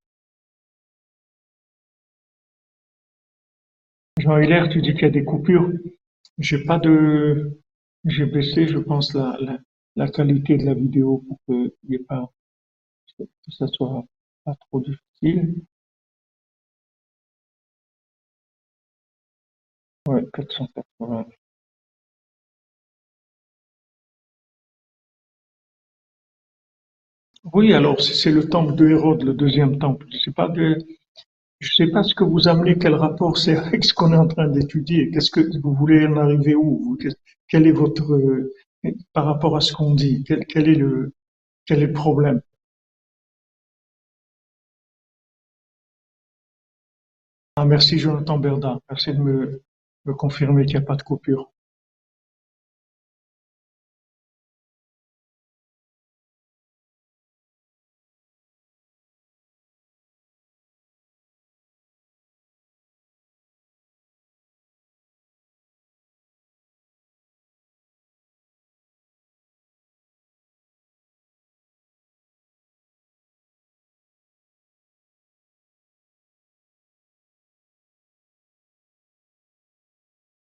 [4.18, 5.70] Jean Hilaire, tu dis qu'il y a des coupures.
[6.38, 7.60] J'ai pas de,
[8.06, 9.36] j'ai baissé, je pense, la,
[9.96, 12.32] la, qualité de la vidéo pour que y ait pas,
[13.18, 14.04] que ça soit
[14.44, 15.66] pas trop difficile.
[20.08, 21.26] Ouais, 480.
[27.52, 30.06] Oui, alors c'est le temple de Hérode, le deuxième temple.
[30.12, 30.78] Je sais pas de,
[31.60, 34.28] je sais pas ce que vous amenez, quel rapport c'est avec ce qu'on est en
[34.28, 35.10] train d'étudier.
[35.10, 36.98] Qu'est-ce que vous voulez en arriver où
[37.48, 38.52] Quel est votre euh,
[39.12, 41.12] par rapport à ce qu'on dit quel, est le
[41.66, 42.40] quel est le problème?
[47.56, 48.78] Ah, Merci Jonathan Berda.
[48.88, 49.62] Merci de me,
[50.06, 51.52] me confirmer qu'il n'y a pas de coupure.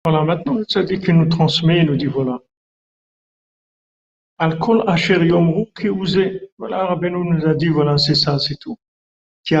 [0.05, 2.39] Voilà, maintenant le tzaddik nous transmet, il nous dit voilà.
[4.37, 5.65] Al-Kol Asher Yomru
[6.59, 8.77] Voilà, Rabbeinu nous a dit voilà, c'est ça, c'est tout.
[9.43, 9.57] Qui.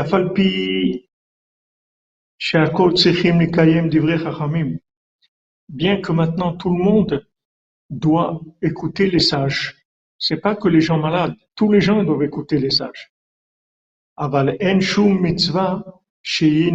[5.67, 7.27] Bien que maintenant tout le monde
[7.89, 9.87] doit écouter les sages.
[10.19, 13.11] C'est pas que les gens malades, tous les gens doivent écouter les sages.
[14.15, 15.83] Aval en shum mitzvah
[16.21, 16.71] sheyi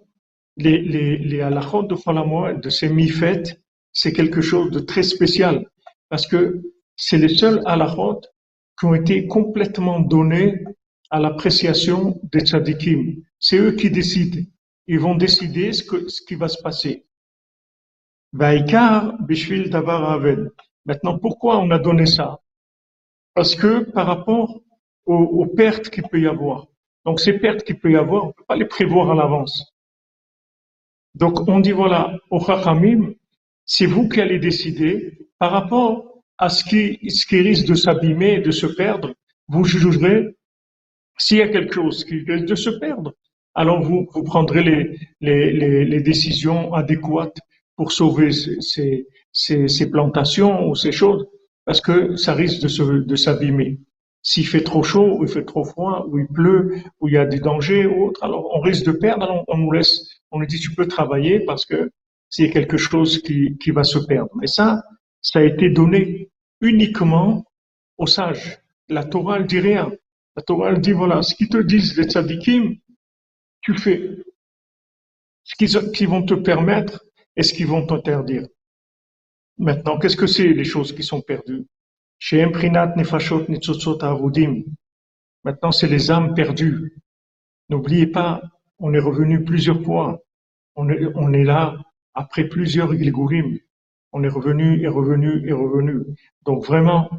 [0.57, 3.61] les, les, halachot de Cholamoued, de ces mi-fêtes,
[3.93, 5.67] c'est quelque chose de très spécial
[6.09, 6.63] parce que
[6.97, 8.23] c'est les seuls halachot
[8.79, 10.65] qui ont été complètement donnés
[11.11, 13.23] à l'appréciation des tzadikim.
[13.39, 14.43] C'est eux qui décident.
[14.87, 15.83] Ils vont décider ce,
[16.27, 17.05] qui va se passer.
[18.33, 20.21] Bishvil Davar.
[20.85, 22.41] Maintenant, pourquoi on a donné ça?
[23.35, 24.63] Parce que par rapport
[25.07, 26.67] aux, pertes qu'il peut y avoir.
[27.05, 29.73] Donc ces pertes qu'il peut y avoir, on ne peut pas les prévoir à l'avance.
[31.15, 33.15] Donc on dit voilà, au Chachamim,
[33.65, 36.99] c'est vous qui allez décider par rapport à ce qui,
[37.39, 39.15] risque de s'abîmer, de se perdre,
[39.49, 40.37] vous jugerez
[41.19, 43.15] s'il y a quelque chose qui risque de se perdre.
[43.55, 44.63] Alors vous, vous prendrez
[45.21, 47.39] les, décisions adéquates
[47.77, 51.27] pour sauver ces, ces, ces, plantations ou ces choses,
[51.65, 53.79] parce que ça risque de s'abîmer.
[54.29, 57.17] S'il fait trop chaud, ou il fait trop froid, ou il pleut, ou il y
[57.17, 60.41] a des dangers ou autre, alors on risque de perdre, alors on nous laisse, on
[60.41, 61.93] nous dit tu peux travailler parce que
[62.29, 64.33] c'est quelque chose qui, qui va se perdre.
[64.35, 64.83] Mais ça,
[65.23, 66.29] ça a été donné
[66.61, 67.45] uniquement
[67.99, 68.59] aux sages.
[68.89, 69.93] La Torah, elle dit rien.
[70.35, 72.75] La Torah, dit voilà, ce qu'ils te disent les tzadikim,
[73.61, 74.11] tu fais.
[75.45, 77.05] Ce qu'ils vont te permettre
[77.37, 78.49] et ce qu'ils vont t'interdire.
[79.57, 81.65] Maintenant, qu'est-ce que c'est les choses qui sont perdues?
[85.45, 86.97] Maintenant, c'est les âmes perdues.
[87.69, 88.43] N'oubliez pas,
[88.79, 90.23] on est revenu plusieurs fois.
[90.75, 91.77] On est, là
[92.15, 93.59] après plusieurs Gilgurim.
[94.13, 96.03] On est revenu et revenu et revenu.
[96.45, 97.11] Donc vraiment,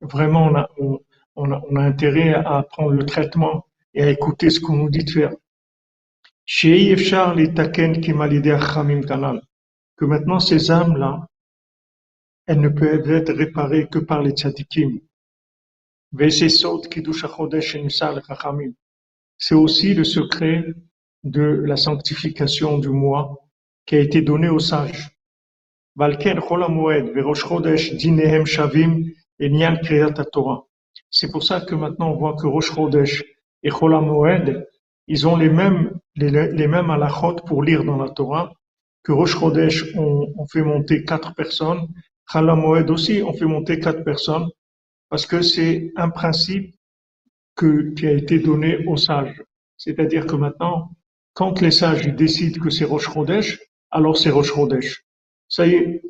[0.00, 0.50] vraiment,
[1.36, 5.10] on a intérêt à prendre le traitement et à écouter ce qu'on nous dit de
[5.10, 5.32] faire.
[9.96, 11.26] Que maintenant ces âmes-là,
[12.48, 15.00] elles ne peuvent être réparées que par les tzadikim.
[19.38, 20.64] C'est aussi le secret
[21.24, 23.38] de la sanctification du mois
[23.84, 25.10] qui a été donné aux sages.
[31.10, 32.72] C'est pour ça que maintenant on voit que Rosh
[33.62, 34.66] et Chol
[35.10, 38.52] ils ont les mêmes, les, les mêmes halachot pour lire dans la Torah,
[39.02, 41.88] que Rosh Chodesh, on, on fait monter quatre personnes,
[42.34, 44.48] Moed aussi, on fait monter quatre personnes
[45.08, 46.74] parce que c'est un principe
[47.56, 49.42] que, qui a été donné aux sages.
[49.76, 50.90] C'est-à-dire que maintenant,
[51.32, 53.08] quand les sages décident que c'est Rosh
[53.90, 55.04] alors c'est Rosh Chodesh.
[55.48, 56.02] Ça y est,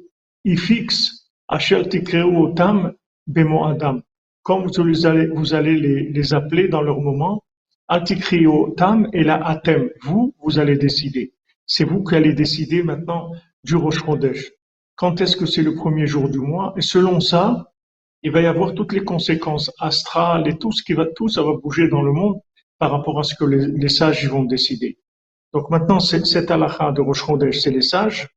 [0.45, 2.95] ils fixent Asher Tikreu Tam
[3.27, 4.01] Bemo Adam.
[4.43, 7.45] Quand vous allez, vous allez les, les appeler dans leur moment,
[7.89, 9.91] Atikrio Tam et la Atem.
[10.03, 11.33] Vous, vous allez décider.
[11.67, 13.31] C'est vous qui allez décider maintenant
[13.65, 14.03] du Rosh
[14.99, 17.73] quand est-ce que c'est le premier jour du mois, et selon ça,
[18.25, 21.41] il va y avoir toutes les conséquences astrales et tout ce qui va, tout ça
[21.45, 22.41] va bouger dans le monde
[22.79, 24.99] par rapport à ce que les, sages vont décider.
[25.53, 28.29] Donc maintenant, cette halakha de Rosh c'est les sages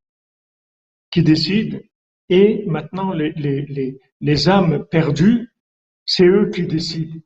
[1.09, 1.79] qui décident,
[2.29, 5.51] et maintenant les, âmes perdues,
[6.05, 7.19] c'est eux qui décident.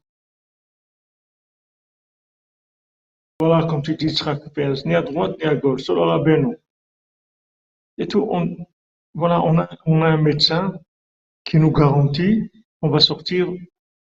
[3.41, 4.17] Voilà, comme tu dis,
[4.85, 6.55] ni à droite ni à gauche, Rabbeinu.
[7.97, 8.29] Et tout,
[9.15, 10.73] voilà, on a, on a un médecin
[11.45, 12.51] qui nous garantit
[12.81, 13.47] qu'on va sortir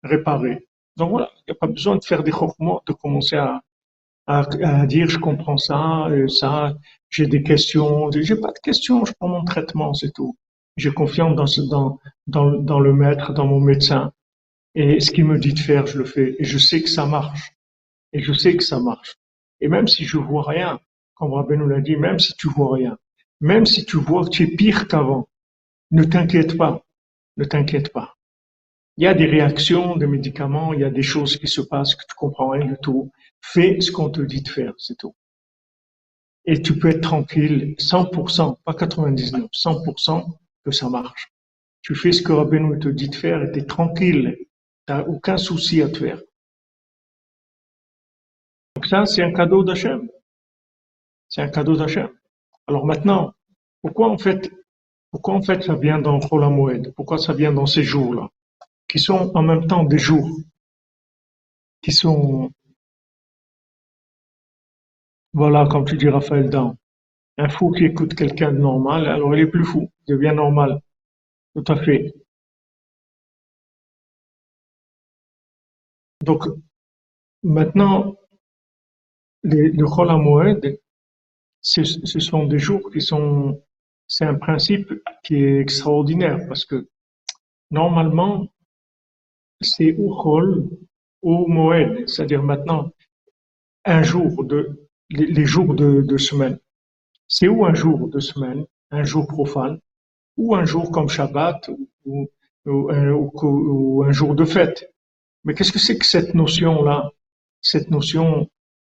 [0.03, 0.67] réparé.
[0.97, 3.63] Donc voilà, il n'y a pas besoin de faire des chokmos, de commencer à,
[4.27, 6.75] à, dire je comprends ça, et ça,
[7.11, 8.11] j'ai des questions.
[8.11, 10.37] J'ai pas de questions, je prends mon traitement, c'est tout.
[10.77, 14.13] J'ai confiance dans, dans, dans, dans le maître, dans mon médecin.
[14.75, 16.35] Et ce qu'il me dit de faire, je le fais.
[16.41, 17.53] Et je sais que ça marche.
[18.13, 19.15] Et je sais que ça marche.
[19.61, 20.81] Et même si je vois rien,
[21.15, 22.99] comme Rabbi nous l'a dit, même si tu vois rien,
[23.45, 25.29] même si tu vois que tu es pire qu'avant,
[25.91, 26.83] ne t'inquiète pas.
[27.37, 28.17] Ne t'inquiète pas.
[28.97, 31.95] Il y a des réactions de médicaments, il y a des choses qui se passent
[31.95, 33.13] que tu comprends rien du tout.
[33.43, 35.15] Fais ce qu'on te dit de faire, c'est tout.
[36.47, 40.25] Et tu peux être tranquille, 100%, pas 99, 100%
[40.65, 41.31] que ça marche.
[41.83, 44.39] Tu fais ce que Rabbeinu te dit de faire et tu es tranquille.
[44.39, 44.47] Tu
[44.89, 46.23] n'as aucun souci à te faire.
[48.75, 50.09] Donc ça, c'est un cadeau d'Hachem.
[51.29, 52.09] C'est un cadeau d'Hachem.
[52.67, 53.33] Alors maintenant,
[53.83, 54.51] pourquoi en fait,
[55.11, 56.19] pourquoi en fait ça vient dans
[56.51, 56.93] Moed?
[56.95, 58.31] Pourquoi ça vient dans ces jours-là?
[58.89, 60.29] Qui sont en même temps des jours
[61.83, 62.51] qui sont,
[65.35, 66.77] voilà, comme tu dis Raphaël Dan,
[67.37, 70.81] un fou qui écoute quelqu'un de normal, alors il est plus fou, il devient normal.
[71.55, 72.15] Tout à fait.
[76.23, 76.45] Donc,
[77.43, 78.17] maintenant,
[79.43, 80.11] le Chol
[81.65, 83.61] ce, sont des jours qui sont,
[84.07, 84.93] c'est un principe
[85.25, 86.89] qui est extraordinaire parce que
[87.71, 88.49] normalement,
[89.61, 90.69] c'est ou Chol
[91.23, 92.91] ou Moed, c'est-à-dire maintenant
[93.87, 96.59] un jour de, les, jours de, semaine.
[97.29, 99.81] C'est ou un jour de semaine, un jour profane,
[100.37, 101.71] ou un jour comme Shabbat,
[102.05, 102.29] ou,
[102.67, 104.93] un jour de fête.
[105.45, 107.11] Mais qu'est-ce que c'est que cette notion-là,
[107.63, 108.51] cette notion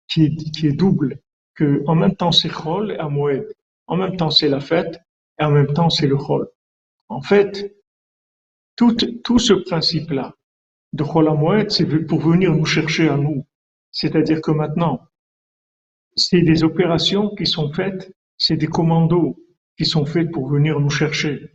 [0.08, 1.20] qui est double,
[1.56, 3.48] que en même temps c'est Chol et Amoed,
[3.88, 5.00] en même temps c'est la fête
[5.40, 6.48] et en même temps c'est le Chol.
[7.10, 7.76] En fait,
[8.76, 10.34] tout, ce principe-là
[10.94, 13.46] de Chol Amoed, c'est pour venir nous chercher à nous.
[13.92, 15.02] C'est-à-dire que maintenant,
[16.16, 19.38] c'est des opérations qui sont faites, c'est des commandos
[19.78, 21.52] qui sont faits pour venir nous chercher.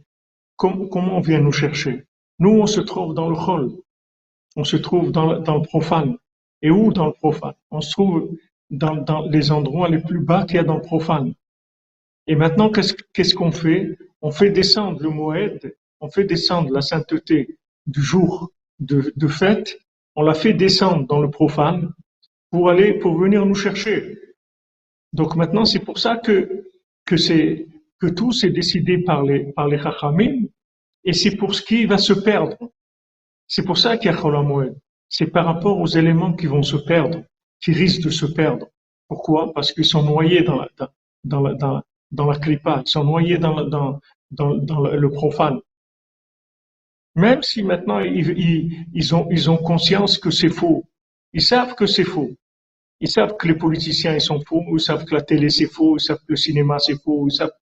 [0.56, 2.04] comment on vient nous chercher?
[2.38, 3.70] Nous, on se trouve dans le Chol,
[4.56, 6.16] on se trouve dans, le profane.
[6.62, 7.54] Et où dans le profane?
[7.70, 8.30] On se trouve
[8.70, 11.34] dans, les endroits les plus bas qu'il y a dans le profane.
[12.26, 13.98] Et maintenant, qu'est-ce qu'on fait?
[14.20, 19.78] On fait descendre le Moed, on fait descendre la sainteté du jour de, fête,
[20.14, 21.92] on la fait descendre dans le profane
[22.50, 24.18] pour aller, pour venir nous chercher.
[25.12, 26.64] Donc maintenant, c'est pour ça que,
[27.16, 27.68] c'est,
[28.16, 30.46] tout s'est décidé par les, par Chachamim,
[31.04, 32.56] et c'est pour ce qui va se perdre.
[33.46, 34.76] C'est pour ça qu'il y a Cholamoued.
[35.08, 37.22] C'est par rapport aux éléments qui vont se perdre,
[37.60, 38.66] qui risquent de se perdre.
[39.08, 39.52] Pourquoi?
[39.54, 40.68] Parce qu'ils sont noyés dans la,
[41.24, 45.60] dans, la, dans, dans la ils sont noyés dans, dans, dans, dans le profane.
[47.14, 50.84] Même si maintenant ils, ils, ont, ils ont conscience que c'est faux,
[51.32, 52.30] ils savent que c'est faux.
[53.00, 55.96] Ils savent que les politiciens ils sont faux, ils savent que la télé c'est faux,
[55.96, 57.52] ils savent que le cinéma c'est faux, ils savent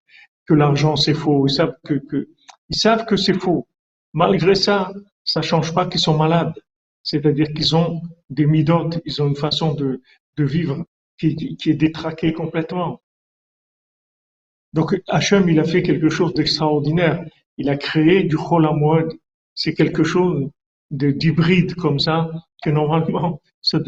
[0.46, 2.28] que l'argent c'est faux, ils savent que, que
[2.68, 3.66] ils savent que c'est faux.
[4.12, 4.92] Malgré ça,
[5.24, 6.54] ça change pas qu'ils sont malades.
[7.04, 10.00] C'est-à-dire qu'ils ont des midotes, ils ont une façon de,
[10.36, 10.84] de vivre
[11.18, 13.02] qui, est détraquée complètement.
[14.72, 17.24] Donc Hachem, il a fait quelque chose d'extraordinaire.
[17.58, 19.12] Il a créé du cholamod.
[19.54, 20.50] C'est quelque chose
[20.90, 22.30] d'hybride comme ça,
[22.62, 23.80] que normalement, c'est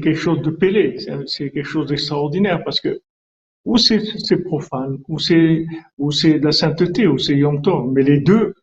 [0.00, 0.98] quelque chose de pélé.
[1.26, 3.00] C'est quelque chose d'extraordinaire parce que
[3.64, 5.64] ou c'est profane, ou c'est
[6.38, 7.62] de la sainteté, ou c'est Yom.
[7.94, 8.54] Mais les deux,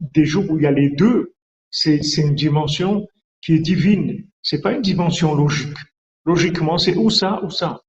[0.00, 1.32] des jours où il y a les deux,
[1.70, 3.06] c'est une dimension
[3.40, 4.26] qui est divine.
[4.42, 5.76] C'est pas une dimension logique.
[6.24, 7.80] Logiquement, c'est ou ça ou ça.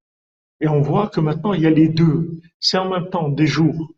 [0.60, 2.40] Et on voit que maintenant, il y a les deux.
[2.60, 3.94] C'est en même temps des jours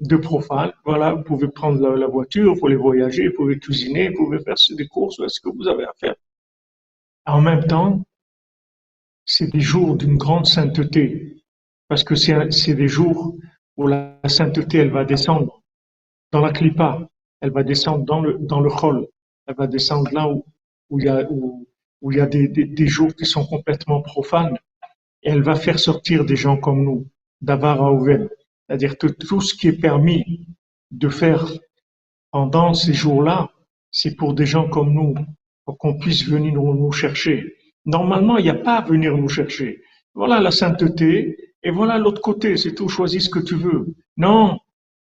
[0.00, 0.72] de profane.
[0.84, 4.56] Voilà, vous pouvez prendre la, voiture, vous pouvez voyager, vous pouvez cuisiner, vous pouvez faire
[4.70, 6.16] des courses, ce que vous avez à faire.
[7.26, 8.02] En même temps,
[9.24, 11.44] c'est des jours d'une grande sainteté.
[11.88, 13.36] Parce que c'est des jours
[13.76, 15.62] où la sainteté, elle va descendre
[16.32, 17.08] dans la clipa,
[17.40, 19.06] elle va descendre dans le, dans chol,
[19.46, 20.44] elle va descendre là où,
[20.98, 24.58] il y a, des, jours qui sont complètement profanes,
[25.22, 27.06] et elle va faire sortir des gens comme nous,
[27.40, 27.92] d'Avar à
[28.68, 30.46] C'est-à-dire que tout ce qui est permis
[30.90, 31.46] de faire
[32.30, 33.50] pendant ces jours-là,
[33.90, 35.14] c'est pour des gens comme nous,
[35.64, 37.54] pour qu'on puisse venir nous, chercher.
[37.84, 39.82] Normalement, il n'y a pas à venir nous chercher.
[40.14, 43.94] Voilà la sainteté, et voilà l'autre côté, c'est tout, choisis ce que tu veux.
[44.16, 44.58] Non,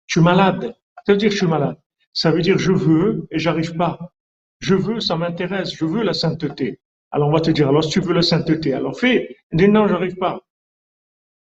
[0.06, 0.74] je suis malade.
[1.06, 1.76] Ça veut dire je suis malade.
[2.12, 4.12] Ça veut dire je veux et j'arrive pas.
[4.60, 6.80] Je veux, ça m'intéresse, je veux la sainteté.
[7.10, 9.36] Alors on va te dire, alors si tu veux la sainteté, alors fais.
[9.52, 10.40] Dit, non, j'arrive pas.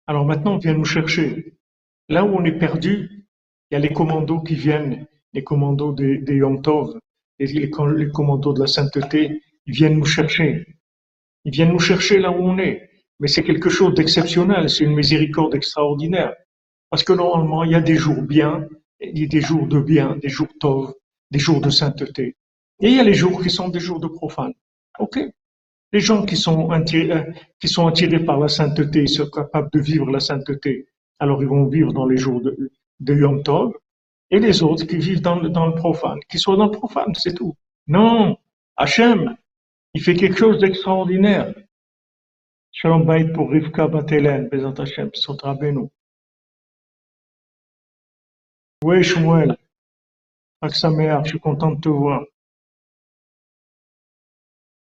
[0.06, 1.54] Alors maintenant, viens nous chercher.
[2.08, 3.26] Là où on est perdu,
[3.70, 6.60] il y a les commandos qui viennent, les commandos des, des Yom
[7.38, 10.66] les, les commandos de la sainteté, ils viennent nous chercher.
[11.44, 12.88] Ils viennent nous chercher là où on est.
[13.18, 16.34] Mais c'est quelque chose d'exceptionnel, c'est une miséricorde extraordinaire.
[16.90, 18.66] Parce que normalement, il y a des jours bien,
[19.00, 20.94] il y a des jours de bien, des jours tov,
[21.30, 22.36] des jours de sainteté.
[22.80, 24.52] Et il y a les jours qui sont des jours de profane.
[24.98, 25.18] OK
[25.92, 29.70] Les gens qui sont, attirés, euh, qui sont attirés par la sainteté, ils sont capables
[29.72, 30.86] de vivre la sainteté,
[31.18, 33.72] alors ils vont vivre dans les jours de, Yom Tov.
[34.30, 37.34] Et les autres qui vivent dans le, dans profane, qui soient dans le profane, c'est
[37.34, 37.54] tout.
[37.86, 38.36] Non,
[38.76, 39.36] Hachem,
[39.94, 41.54] il fait quelque chose d'extraordinaire.
[42.72, 44.50] Shalom pour Rivka Batelen,
[45.14, 45.56] Sotra.
[48.84, 49.56] Oui, Shmuel,
[50.60, 52.24] Aksamer, je suis content de te voir.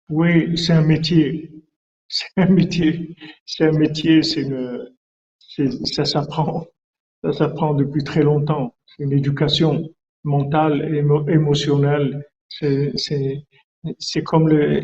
[0.09, 1.51] Oui, c'est un métier.
[2.07, 3.15] C'est un métier.
[3.45, 4.89] C'est un métier, c'est une,
[5.85, 6.65] ça s'apprend.
[7.23, 8.75] Ça s'apprend depuis très longtemps.
[8.85, 9.89] C'est une éducation
[10.23, 10.99] mentale et
[11.31, 12.25] émotionnelle.
[12.49, 12.93] C'est,
[14.23, 14.83] comme le,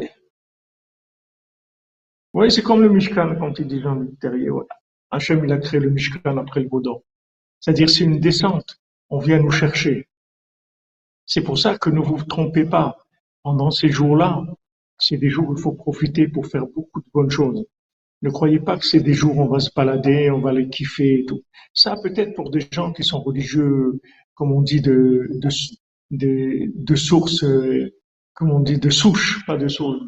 [2.33, 4.49] oui, c'est comme le Mishkan, quand il dit Jean-Luc Terrier.
[4.49, 4.65] Ouais.
[5.11, 7.03] Hachem, il a créé le Mishkan après le Baudon.
[7.59, 8.79] C'est-à-dire, c'est une descente.
[9.09, 10.07] On vient nous chercher.
[11.25, 12.97] C'est pour ça que ne vous trompez pas.
[13.43, 14.43] Pendant ces jours-là,
[14.97, 17.65] c'est des jours où il faut profiter pour faire beaucoup de bonnes choses.
[18.21, 20.69] Ne croyez pas que c'est des jours où on va se balader, on va les
[20.69, 21.41] kiffer et tout.
[21.73, 24.01] Ça, peut-être pour des gens qui sont religieux,
[24.35, 25.29] comme on dit, de,
[26.11, 27.95] de, source, euh,
[28.33, 30.03] comme on dit, de souche, pas de source,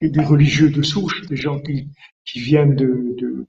[0.00, 1.88] et des religieux de souche, des gens qui,
[2.24, 3.46] qui viennent de, de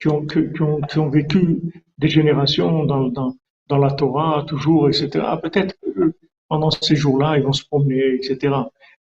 [0.00, 1.60] qui, ont, qui, ont, qui ont vécu
[1.96, 3.34] des générations dans, dans,
[3.68, 5.24] dans la Torah toujours, etc.
[5.42, 6.14] Peut-être que
[6.48, 8.54] pendant ces jours-là, ils vont se promener, etc.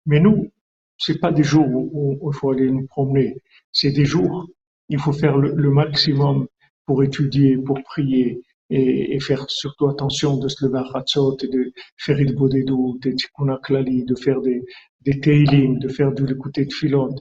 [0.06, 0.52] Mais nous,
[0.98, 3.38] c'est pas des jours où, il faut aller nous promener.
[3.72, 4.48] C'est des jours,
[4.90, 6.48] il faut faire le, maximum
[6.86, 12.20] pour étudier, pour prier et, faire surtout attention de se lever à Hatzot de faire
[12.20, 14.64] il bodedou, des tikkun klali, de faire des,
[15.02, 17.16] des teilim, de faire de l'écouter de filot,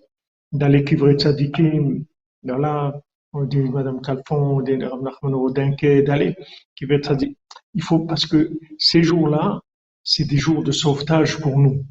[0.53, 2.05] d'aller kivre tzadikim,
[2.43, 3.01] là,
[3.37, 6.35] on dit Madame Calfon, on dit Rav Nachman d'aller
[6.75, 7.37] kivre tzadik.
[7.75, 9.61] Il faut, parce que ces jours-là,
[10.03, 11.85] c'est des jours de sauvetage pour nous.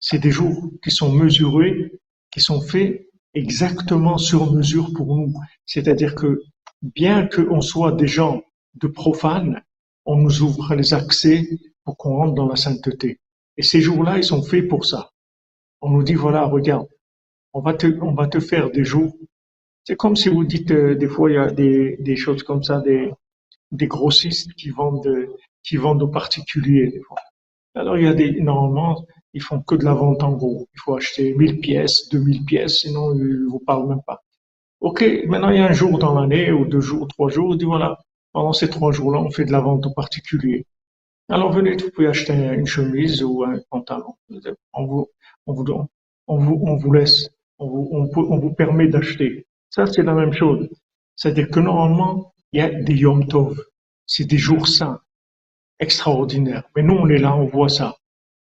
[0.00, 1.92] C'est des jours qui sont mesurés,
[2.30, 5.34] qui sont faits exactement sur mesure pour nous.
[5.66, 6.40] C'est-à-dire que
[6.82, 8.42] bien qu'on soit des gens
[8.74, 9.62] de profanes,
[10.06, 11.46] on nous ouvre les accès
[11.84, 13.20] pour qu'on rentre dans la sainteté.
[13.58, 15.10] Et ces jours-là, ils sont faits pour ça.
[15.82, 16.86] On nous dit, voilà, regarde,
[17.52, 19.14] on va te, on va te faire des jours.
[19.86, 22.62] C'est comme si vous dites, euh, des fois, il y a des, des choses comme
[22.62, 23.12] ça, des,
[23.72, 25.28] des grossistes qui vendent,
[25.62, 27.18] qui vendent aux particuliers, des fois.
[27.74, 30.66] Alors, il y a des, normalement, ils font que de la vente en gros.
[30.74, 34.22] Il faut acheter 1000 pièces, 2000 pièces, sinon ils vous parlent même pas.
[34.80, 37.58] Ok, maintenant il y a un jour dans l'année, ou deux jours, trois jours, il
[37.58, 37.98] dit voilà,
[38.32, 40.66] pendant ces trois jours-là, on fait de la vente aux particuliers.
[41.28, 44.14] Alors venez, vous pouvez acheter une chemise ou un pantalon.
[44.72, 45.08] On vous,
[45.46, 45.64] on vous,
[46.28, 47.28] on vous, on vous laisse,
[47.58, 49.45] on vous, on, on vous permet d'acheter.
[49.70, 50.68] Ça, c'est la même chose.
[51.16, 53.60] C'est-à-dire que normalement, il y a des Yom Tov.
[54.06, 55.00] C'est des jours saints,
[55.78, 56.64] extraordinaires.
[56.76, 57.96] Mais nous, on est là, on voit ça.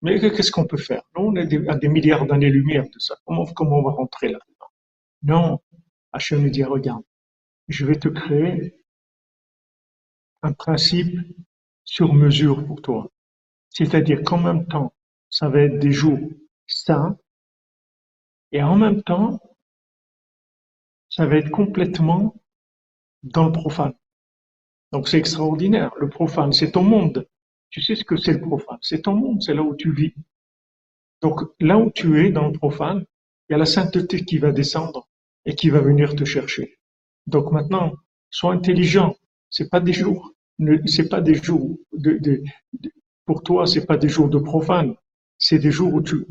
[0.03, 1.03] Mais qu'est-ce qu'on peut faire?
[1.17, 3.17] Nous, on est à des milliards d'années-lumière de ça.
[3.25, 4.71] Comment, on va rentrer là-dedans
[5.23, 5.61] Non.
[6.13, 7.03] Hachem me dit, regarde,
[7.69, 8.85] je vais te créer
[10.43, 11.19] un principe
[11.85, 13.11] sur mesure pour toi.
[13.71, 14.93] C'est-à-dire qu'en même temps,
[15.31, 16.21] ça va être des jours
[16.67, 17.17] saints
[18.53, 19.41] et en même temps,
[21.15, 22.35] ça va être complètement
[23.23, 23.95] dans le profane.
[24.91, 25.93] Donc c'est extraordinaire.
[26.01, 27.29] Le profane, c'est ton monde.
[27.71, 28.79] Tu sais ce que c'est le profane?
[28.83, 30.15] C'est ton monde, c'est là où tu vis.
[31.23, 33.05] Donc là où tu es dans le profane,
[33.49, 35.09] il y a la sainteté qui va descendre
[35.45, 36.79] et qui va venir te chercher.
[37.29, 37.93] Donc maintenant,
[38.31, 39.15] sois intelligent.
[39.51, 40.35] C'est pas des jours
[40.87, 42.43] c'est pas des jours de,
[43.25, 44.95] pour toi, c'est pas des jours de profane.
[45.39, 46.25] C'est des jours où tu,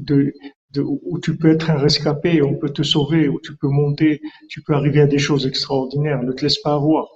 [0.80, 4.62] où tu peux être un rescapé, on peut te sauver, où tu peux monter, tu
[4.64, 6.24] peux arriver à des choses extraordinaires.
[6.24, 7.08] Ne te laisse pas avoir.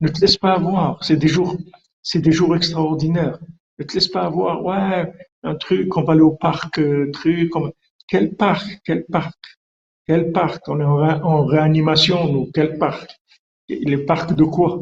[0.00, 1.02] Ne te laisse pas avoir.
[1.04, 1.56] C'est des jours,
[2.02, 3.38] c'est des jours extraordinaires.
[3.78, 4.64] Ne te laisse pas avoir.
[4.64, 5.12] Ouais,
[5.42, 7.52] un truc, on va aller au parc, euh, truc.
[8.08, 9.38] Quel parc Quel parc
[10.06, 10.68] Quel parc?
[10.68, 12.50] On est en, en réanimation, nous.
[12.52, 13.10] Quel parc?
[13.68, 14.80] Les parcs de quoi?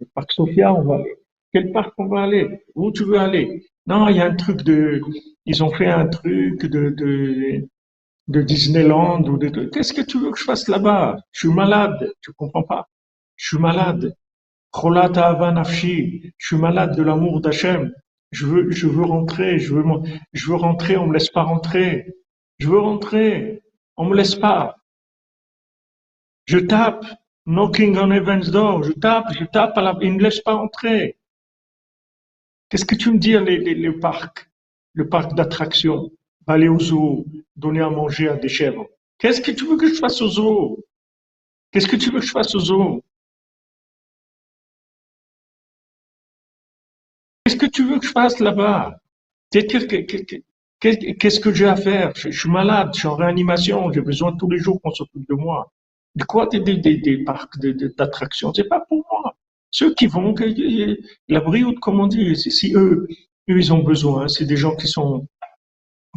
[0.00, 1.14] Le parc Sofia, on va aller.
[1.52, 2.60] Quel parc on va aller?
[2.74, 3.64] Où tu veux aller?
[3.86, 5.00] Non, il y a un truc de.
[5.46, 6.90] Ils ont fait un truc de,
[8.28, 9.66] de, Disneyland ou de.
[9.66, 11.16] Qu'est-ce que tu veux que je fasse là-bas?
[11.32, 12.88] Je suis malade, tu comprends pas?
[13.36, 14.14] Je suis malade.
[14.74, 17.92] Je suis malade de l'amour d'Hachem.
[18.30, 19.84] Je veux, je veux rentrer, je veux,
[20.32, 22.14] je veux rentrer, on me laisse pas rentrer.
[22.58, 23.62] Je veux rentrer,
[23.96, 24.76] on me laisse pas.
[26.46, 27.04] Je tape,
[27.44, 31.18] knocking on heaven's door, je tape, je tape, à la, il me laisse pas entrer.
[32.72, 34.48] Qu'est-ce que tu me dis, les, les, les parcs,
[34.94, 36.10] le parc d'attractions,
[36.46, 38.86] aller au zoo, donner à manger à des chèvres.
[39.18, 40.82] Qu'est-ce que tu veux que je fasse au zoo?
[41.70, 43.04] Qu'est-ce que tu veux que je fasse au zoo?
[47.44, 48.98] Qu'est-ce que tu veux que je fasse là-bas?
[49.50, 52.14] Qu'est-ce que j'ai à faire?
[52.16, 55.34] Je, suis malade, je suis en réanimation, j'ai besoin tous les jours qu'on s'occupe de
[55.34, 55.70] moi.
[56.14, 57.58] De quoi des, des, des, parcs
[57.98, 58.50] d'attractions?
[58.54, 59.36] C'est pas pour moi.
[59.72, 60.34] Ceux qui vont,
[61.28, 63.08] l'abri ou comment dire, si eux,
[63.48, 65.26] eux, ils ont besoin, c'est des gens qui sont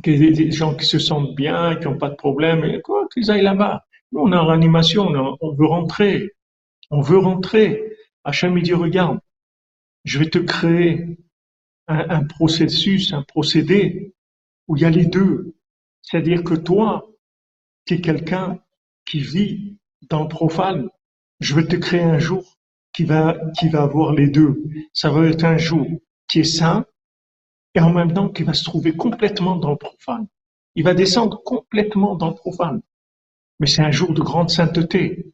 [0.04, 3.44] des gens qui se sentent bien, qui n'ont pas de problème, et quoi, qu'ils aillent
[3.44, 3.86] là-bas.
[4.12, 5.08] Nous, on est en réanimation,
[5.42, 6.32] on, veut rentrer.
[6.92, 7.98] On veut rentrer.
[8.24, 9.20] Hachem, il dit, regarde,
[10.04, 11.18] je vais te créer
[11.88, 14.14] un, processus, un procédé
[14.68, 15.56] où il y a les deux.
[16.02, 17.08] C'est-à-dire que toi,
[17.86, 18.60] tu es quelqu'un
[19.06, 19.78] qui vit
[20.10, 20.90] dans le profane.
[21.40, 22.55] Je vais te créer un jour
[22.96, 24.64] qui va, qui va avoir les deux.
[24.94, 25.86] Ça va être un jour
[26.28, 26.86] qui est saint
[27.74, 30.28] et en même temps qui va se trouver complètement dans le profane.
[30.76, 32.82] Il va descendre complètement dans le profane.
[33.60, 35.34] Mais c'est un jour de grande sainteté.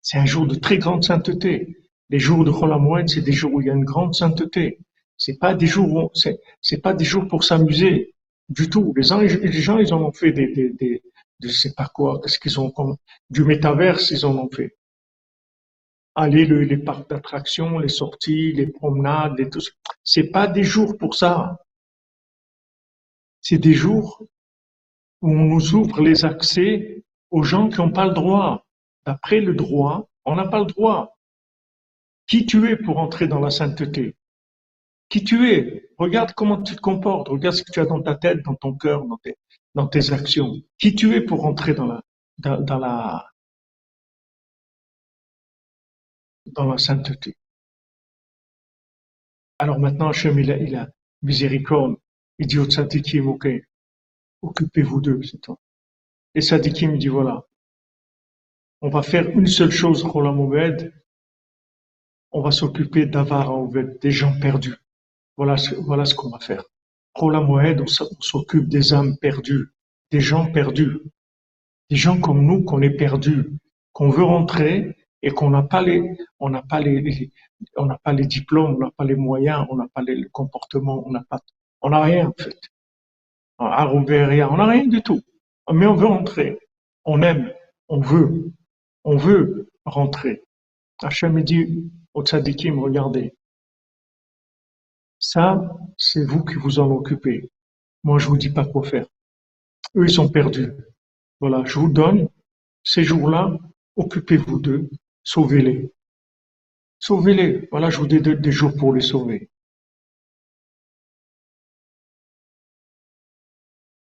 [0.00, 1.76] C'est un jour de très grande sainteté.
[2.10, 4.80] Les jours de Cholamoued, c'est des jours où il y a une grande sainteté.
[5.18, 8.14] C'est pas des jours c'est, pas des jours pour s'amuser
[8.48, 8.94] du tout.
[8.96, 11.02] Les gens, les gens, ils en ont fait des, des, des,
[11.42, 12.72] je sais pas quoi, qu'est-ce qu'ils ont
[13.28, 14.77] du métaverse, ils en ont fait.
[16.20, 19.60] Aller les parcs d'attractions, les sorties, les promenades, et tout.
[20.02, 21.58] C'est pas des jours pour ça.
[23.40, 24.26] C'est des jours
[25.22, 28.66] où on nous ouvre les accès aux gens qui n'ont pas le droit.
[29.06, 31.16] D'après le droit, on n'a pas le droit.
[32.26, 34.16] Qui tu es pour entrer dans la sainteté?
[35.08, 35.88] Qui tu es?
[35.98, 38.74] Regarde comment tu te comportes, regarde ce que tu as dans ta tête, dans ton
[38.74, 39.36] cœur, dans tes,
[39.76, 40.56] dans tes actions.
[40.78, 42.02] Qui tu es pour entrer dans la,
[42.38, 43.30] dans, la,
[46.54, 47.36] dans la sainteté
[49.58, 50.88] Alors maintenant, Hachem, il a, a
[51.22, 51.96] miséricorde.
[52.38, 53.48] Il dit au tzadikim, ok,
[54.42, 55.56] occupez-vous d'eux, c'est tout.
[56.34, 57.44] Et Sadikim dit voilà,
[58.80, 60.92] on va faire une seule chose, Rolam Obed,
[62.30, 63.56] on va s'occuper d'Avara
[64.00, 64.76] des gens perdus.
[65.36, 66.64] Voilà, voilà ce qu'on va faire.
[67.14, 69.68] Rolam Obed, on s'occupe des âmes perdues,
[70.10, 71.00] des gens perdus,
[71.90, 73.50] des gens comme nous qu'on est perdus,
[73.92, 77.30] qu'on veut rentrer et qu'on n'a pas les, on n'a pas les,
[77.76, 80.28] on n'a pas les diplômes, on n'a pas les moyens, on n'a pas les, le
[80.28, 81.40] comportement, on n'a pas,
[81.82, 82.58] on n'a rien en fait.
[83.58, 85.20] On n'a rien du tout
[85.72, 86.58] mais on veut rentrer.
[87.04, 87.52] On aime,
[87.88, 88.52] on veut,
[89.04, 90.42] on veut rentrer.
[91.02, 93.34] Hachem dit au tzadikim, regardez,
[95.18, 97.50] ça, c'est vous qui vous en occupez.
[98.04, 99.06] Moi, je vous dis pas quoi faire.
[99.96, 100.72] Eux, ils sont perdus.
[101.40, 102.28] Voilà, je vous donne
[102.82, 103.56] ces jours-là,
[103.96, 104.88] occupez-vous d'eux,
[105.32, 105.92] sauvez-les.
[106.98, 107.68] Sauvez-les.
[107.70, 109.50] Voilà, je vous donne des jours pour les sauver.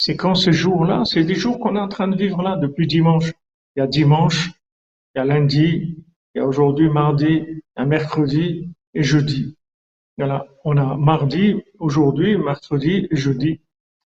[0.05, 2.87] c'est quand ce jour-là, c'est des jours qu'on est en train de vivre là depuis
[2.87, 3.31] dimanche.
[3.73, 4.51] Il y a dimanche,
[5.15, 5.95] il y a lundi,
[6.35, 9.55] il y a aujourd'hui mardi, un mercredi et jeudi.
[10.17, 13.61] Voilà, on a mardi, aujourd'hui, mercredi et jeudi,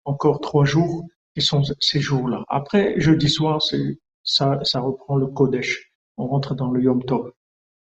[0.05, 2.43] encore trois jours qui sont ces jours-là.
[2.47, 3.59] Après, jeudi soir,
[4.24, 5.91] ça, ça reprend le Kodesh.
[6.18, 7.32] On rentre dans le Yom Tov.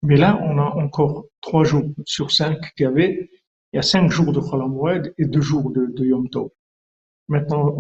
[0.03, 3.31] Mais là, on a encore trois jours sur cinq qu'il y avait.
[3.73, 4.75] Il y a cinq jours de Cholam
[5.19, 6.51] et deux jours de, de Yom Tov.
[7.29, 7.75] Maintenant,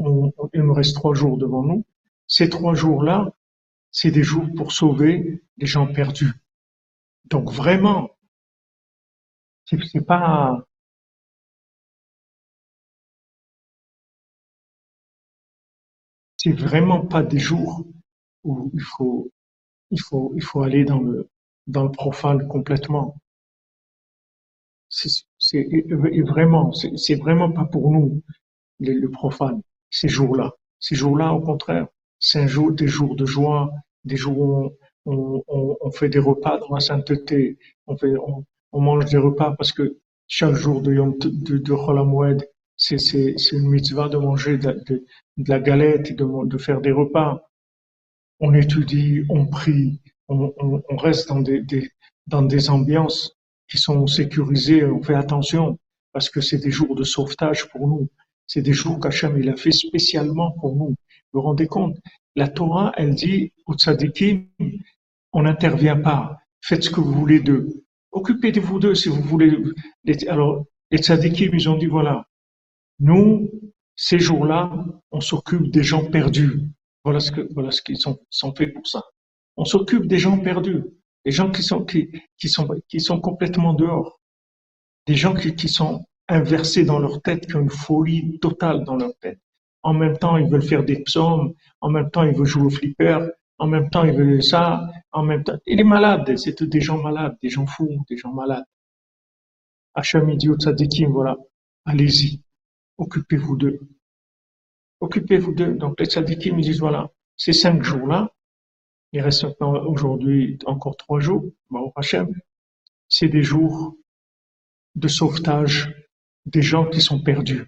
[0.54, 1.84] il me reste trois jours devant nous.
[2.26, 3.32] Ces trois jours-là,
[3.90, 6.32] c'est des jours pour sauver les gens perdus.
[7.26, 8.10] Donc vraiment,
[9.64, 10.66] c'est pas
[16.36, 17.84] c'est vraiment pas des jours
[18.44, 19.30] où il faut
[19.94, 21.28] il faut il aller dans le
[21.66, 23.16] dans le profane complètement.
[24.88, 25.66] C'est
[26.32, 28.22] vraiment c'est vraiment pas pour nous
[28.80, 30.52] le, profane, ces jours-là.
[30.80, 31.86] Ces jours-là, au contraire,
[32.18, 33.70] c'est un jour, des jours de joie,
[34.04, 34.72] des jours
[35.06, 40.54] où on, fait des repas dans la sainteté, on, mange des repas parce que chaque
[40.54, 42.38] jour de Yom de, de
[42.76, 45.04] c'est, une mitzvah de manger de,
[45.36, 47.42] la galette et de, de, faire des repas.
[48.40, 50.52] On étudie, on prie, on,
[50.96, 51.90] reste dans des, des,
[52.26, 53.36] dans des ambiances
[53.68, 55.78] qui sont sécurisées, on fait attention
[56.12, 58.08] parce que c'est des jours de sauvetage pour nous.
[58.46, 60.88] C'est des jours qu'Hachem il a fait spécialement pour nous.
[60.88, 61.98] Vous vous rendez compte?
[62.36, 64.46] La Torah, elle dit aux tzadikim,
[65.32, 66.38] on n'intervient pas.
[66.60, 67.84] Faites ce que vous voulez d'eux.
[68.12, 69.56] Occupez-vous d'eux si vous voulez.
[70.28, 72.26] Alors, Les tzadikim, ils ont dit, voilà,
[73.00, 73.50] nous,
[73.96, 74.72] ces jours-là,
[75.10, 76.60] on s'occupe des gens perdus.
[77.04, 79.02] Voilà ce qu'ils sont, faits pour ça.
[79.56, 80.84] On s'occupe des gens perdus,
[81.24, 81.84] des gens qui sont,
[83.20, 84.20] complètement dehors,
[85.06, 89.14] des gens qui, sont inversés dans leur tête, qui ont une folie totale dans leur
[89.20, 89.38] tête.
[89.82, 91.52] En même temps, ils veulent faire des psaumes,
[91.82, 93.18] en même temps, ils veulent jouer au flipper,
[93.58, 95.58] en même temps, ils veulent ça, en même temps.
[95.66, 98.64] Il est malade, c'est des gens malades, des gens fous, des gens malades.
[99.94, 100.56] Hacham idiot
[101.10, 101.36] voilà,
[101.84, 102.40] allez-y,
[102.96, 103.80] occupez-vous d'eux.
[105.00, 105.74] Occupez-vous d'eux.
[105.74, 108.32] Donc les tzadikim, ils disent, voilà, ces cinq jours-là,
[109.12, 112.34] il reste aujourd'hui encore trois jours, au Hachem,
[113.08, 113.96] c'est des jours
[114.96, 115.94] de sauvetage
[116.46, 117.66] des gens qui sont perdus.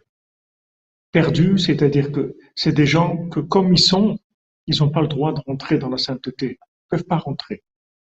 [1.12, 4.18] Perdus, c'est-à-dire que c'est des gens que comme ils sont,
[4.66, 6.46] ils n'ont pas le droit de rentrer dans la sainteté.
[6.46, 7.62] Ils ne peuvent pas rentrer.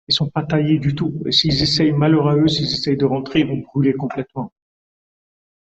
[0.08, 1.22] Ils sont pas taillés du tout.
[1.26, 4.54] Et s'ils essayent, malheur à eux, s'ils essayent de rentrer, ils vont brûler complètement.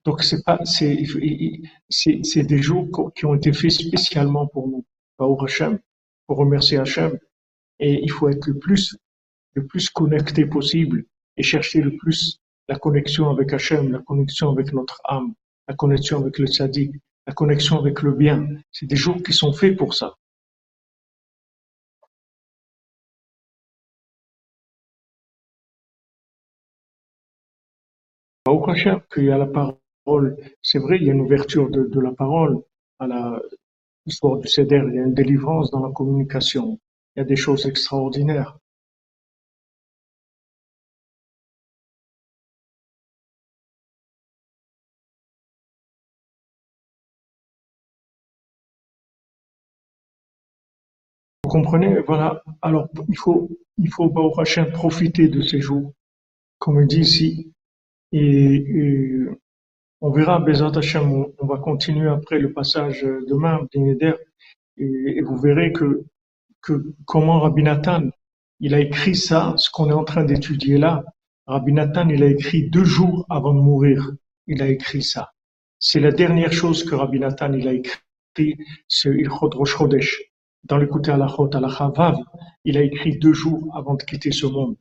[0.06, 1.04] Donc c'est pas, c'est,
[1.90, 4.86] c'est, des jours qui ont été faits spécialement pour nous,
[5.18, 5.80] pour Hachem,
[6.26, 7.20] pour remercier Hachem.
[7.80, 8.98] Et il faut être le plus,
[9.54, 11.06] le plus connecté possible
[11.38, 12.40] et chercher le plus
[12.70, 15.34] la connexion avec Hachem, la connexion avec notre âme,
[15.68, 16.92] la connexion avec le tzaddik,
[17.28, 18.48] la connexion avec le bien.
[18.72, 20.16] C'est des jours qui sont faits pour ça.
[28.48, 29.78] Au Hachem, qu'il y a la parole,
[30.62, 32.62] c'est vrai, il y a une ouverture de, la parole
[33.00, 33.40] à
[34.06, 36.80] l'histoire du Seder, il y a une délivrance dans la communication,
[37.16, 38.58] il y a des choses extraordinaires.
[51.44, 52.00] Vous comprenez?
[52.02, 52.44] Voilà.
[52.62, 54.10] Alors, il faut, il faut,
[54.72, 55.94] profiter de ces jours,
[56.60, 57.54] comme il dit ici.
[58.12, 58.66] Et,
[60.02, 64.84] on verra, Bezat Hachem, on, va continuer après le passage demain, et,
[65.18, 66.06] et vous verrez que,
[66.62, 68.04] que comment Rabbi Nathan,
[68.60, 71.04] il a écrit ça, ce qu'on est en train d'étudier là.
[71.48, 74.12] Rabbi Nathan, il a écrit deux jours avant de mourir.
[74.48, 75.32] Il a écrit ça.
[75.80, 80.30] C'est la dernière chose que Rabbi Nathan, il a écrit, c'est Ilchot Rosh Chodesh
[80.64, 82.18] dans le côté Alachot, Alachavav,
[82.66, 84.76] il a écrit deux jours avant de quitter ce monde.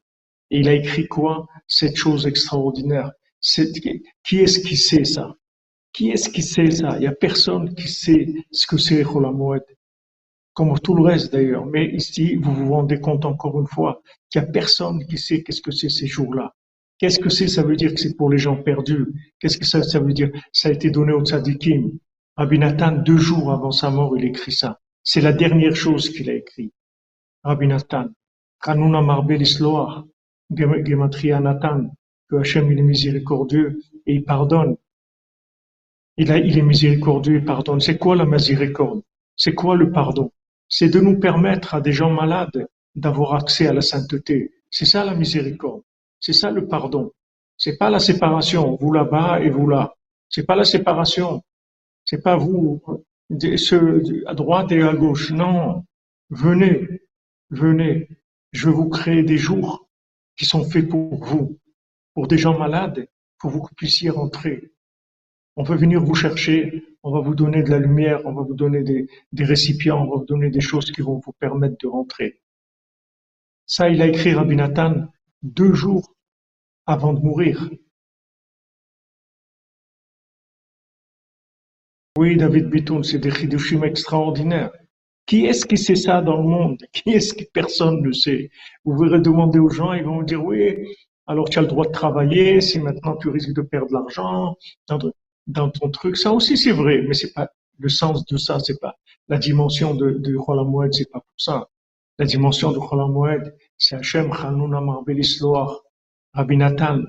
[0.50, 1.46] Et il a écrit quoi?
[1.66, 3.12] Cette chose extraordinaire.
[3.40, 5.34] Qui est-ce qui sait ça?
[5.92, 6.90] Qui est-ce qui sait ça?
[6.96, 9.64] Il n'y a personne qui sait ce que c'est Cholamoued.
[10.54, 11.66] Comme tout le reste d'ailleurs.
[11.66, 15.42] Mais ici, vous vous rendez compte encore une fois qu'il n'y a personne qui sait
[15.42, 16.52] qu'est-ce que c'est ces jours-là.
[16.98, 17.46] Qu'est-ce que c'est?
[17.46, 19.06] Ça veut dire que c'est pour les gens perdus.
[19.38, 20.30] Qu'est-ce que ça, ça veut dire?
[20.52, 21.92] Ça a été donné au tzadikim.
[22.36, 24.80] Abinatan, deux jours avant sa mort, il écrit ça.
[25.04, 26.72] C'est la dernière chose qu'il a écrit.
[27.44, 28.08] Rabbi Nathan.
[28.60, 30.04] Kanuna Marbel Isloach.
[30.50, 31.90] Gematria Nathan.
[32.28, 34.76] Que Hachem il est miséricordieux et il pardonne.
[36.16, 37.80] Il, est miséricordieux et pardonne.
[37.80, 39.02] C'est quoi la miséricorde?
[39.36, 40.32] C'est quoi le pardon?
[40.68, 42.66] C'est de nous permettre à des gens malades
[42.96, 44.52] d'avoir accès à la sainteté.
[44.70, 45.82] C'est ça la miséricorde.
[46.20, 47.12] C'est ça le pardon.
[47.56, 49.94] C'est pas la séparation, vous là-bas et vous là.
[50.28, 51.42] C'est pas la séparation.
[52.04, 52.82] C'est pas vous
[53.56, 55.30] ceux à droite et à gauche.
[55.30, 55.84] Non,
[56.30, 57.02] venez,
[57.50, 58.08] venez.
[58.52, 59.88] Je vais vous créer des jours
[60.36, 61.58] qui sont faits pour vous,
[62.18, 63.08] pour des gens malades,
[63.38, 64.72] pour que vous puissiez rentrer.
[65.54, 68.56] On veut venir vous chercher, on va vous donner de la lumière, on va vous
[68.56, 72.40] donner des, récipients, on va vous donner des choses qui vont vous permettre de rentrer.
[73.66, 75.06] Ça, il a écrit Rabbi Nathan
[75.42, 76.12] deux jours
[76.86, 77.70] avant de mourir.
[82.18, 84.72] Oui, David Bitoun, c'est des chidushim extraordinaires.
[85.24, 86.78] Qui est-ce qui sait ça dans le monde?
[86.92, 88.50] Qui est-ce que personne ne sait?
[88.84, 90.84] Vous verrez demander aux gens, ils vont vous dire oui,
[91.28, 94.56] alors tu as le droit de travailler, si maintenant tu risques de perdre l'argent
[95.46, 96.16] dans, ton truc.
[96.16, 98.96] Ça aussi c'est vrai, mais c'est pas le sens de ça, c'est pas
[99.28, 101.68] la dimension de, de Cholamoued, c'est pas pour ça.
[102.18, 105.70] La dimension de Cholamoued, c'est Hachem Chanouna Marbelis Loach,
[106.32, 107.02] Rabbi Nathan,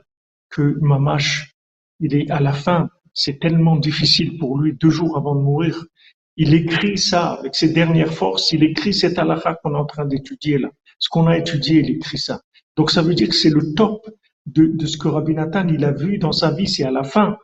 [0.49, 1.55] que Mamash,
[1.99, 5.86] il est à la fin, c'est tellement difficile pour lui deux jours avant de mourir.
[6.38, 8.51] Il écrit ça avec ses dernières forces.
[8.51, 10.70] Il écrit cette halakha qu'on est en train d'étudier là.
[10.97, 12.41] Ce qu'on a étudié, il écrit ça.
[12.80, 14.10] Donc ça veut dire que c'est le top
[14.46, 16.66] de, ce que Rabbi Nathan il a vu dans sa vie.
[16.66, 17.38] C'est à la fin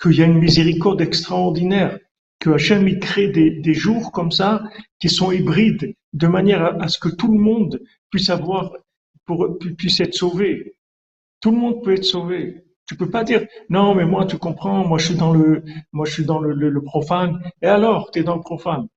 [0.00, 1.98] qu'il y a une miséricorde extraordinaire,
[2.38, 4.62] que Hachem il crée des, jours comme ça
[4.98, 8.72] qui sont hybrides, de manière à, ce que tout le monde puisse avoir,
[9.26, 10.76] pour, puisse être sauvé.
[11.42, 12.64] Tout le monde peut être sauvé.
[12.86, 15.62] Tu peux pas dire non, mais moi tu comprends, moi je suis dans le,
[15.92, 17.38] moi je suis dans le, le, profane.
[17.60, 18.88] Et alors, tu es dans le profane.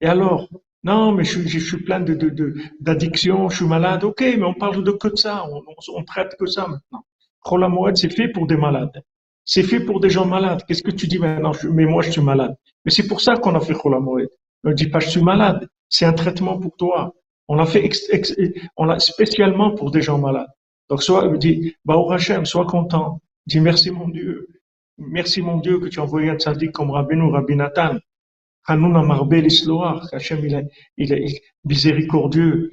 [0.00, 0.48] Et alors,
[0.82, 4.02] non, mais je, je suis plein de, de, d'addiction, je suis malade.
[4.04, 5.62] Ok, mais on parle de que de ça, on,
[5.94, 7.04] on, traite que ça maintenant.
[7.68, 9.02] Moed, c'est fait pour des malades.
[9.44, 10.62] C'est fait pour des gens malades.
[10.66, 11.52] Qu'est-ce que tu dis maintenant?
[11.70, 12.56] Mais moi, je suis malade.
[12.84, 14.28] Mais c'est pour ça qu'on a fait Cholamoed.
[14.64, 15.68] Ne dis pas, je suis malade.
[15.88, 17.14] C'est un traitement pour toi.
[17.48, 17.88] On l'a fait
[18.76, 20.50] on l'a spécialement pour des gens malades.
[20.88, 23.20] Donc, soit, dis, Baou Hashem, sois content.
[23.46, 24.48] Dis merci mon Dieu.
[24.98, 27.96] Merci mon Dieu que tu as envoyé un tzaddik comme Rabbeinu, Rabbi Nathan.
[28.70, 30.06] Hanouna Marbel Isloar.
[30.12, 32.70] Hashem, il il est miséricordieux.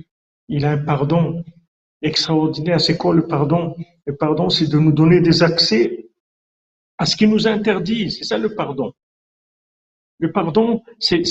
[0.47, 1.43] Il a un pardon
[2.01, 2.79] extraordinaire.
[2.79, 3.75] C'est quoi le pardon?
[4.05, 6.07] Le pardon, c'est de nous donner des accès
[6.97, 8.11] à ce qui nous interdit.
[8.11, 8.93] C'est ça le pardon.
[10.19, 11.21] Le pardon, c'est,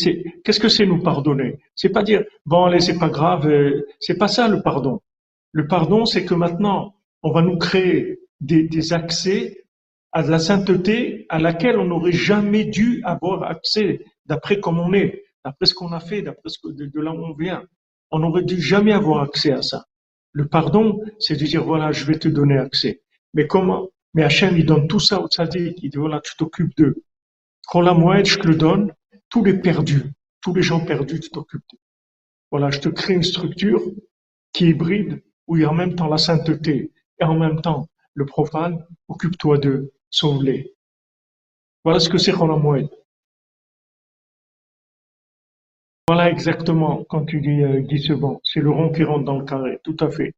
[0.44, 1.58] qu'est-ce que c'est nous pardonner?
[1.74, 5.00] C'est pas dire bon allez c'est pas grave, euh, c'est pas ça le pardon.
[5.50, 9.64] Le pardon, c'est que maintenant on va nous créer des, des accès
[10.12, 14.93] à de la sainteté à laquelle on n'aurait jamais dû avoir accès d'après comme on
[14.93, 17.64] est, d'après ce qu'on a fait, d'après ce que, de, là où on vient.
[18.11, 19.87] On n'aurait dû jamais avoir accès à ça.
[20.33, 23.03] Le pardon, c'est de dire voilà, je vais te donner accès.
[23.35, 25.83] Mais comment Mais Hachem, il donne tout ça au tzaddik.
[25.83, 26.97] Il dit voilà, tu t'occupes d'eux.
[27.68, 28.93] Quand la moelle, je te le donne,
[29.29, 31.79] tous les perdus, tous les gens perdus, tu t'occupes d'eux.
[32.51, 33.83] Voilà, je te crée une structure
[34.53, 37.61] qui est hybride, où il y a en même temps la sainteté et en même
[37.61, 38.85] temps le profane.
[39.09, 40.74] Occupe-toi d'eux, sauve-les.
[41.85, 42.89] Voilà ce que c'est la moelle.
[46.09, 48.00] Voilà exactement quand tu dis euh, Guy
[48.44, 50.32] c'est le rond qui rentre dans le carré, tout à fait,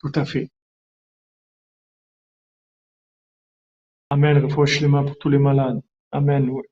[0.00, 0.48] tout à fait.
[4.10, 4.38] Amen,
[4.88, 5.80] mains pour tous les malades.
[6.12, 6.62] Amen, oui.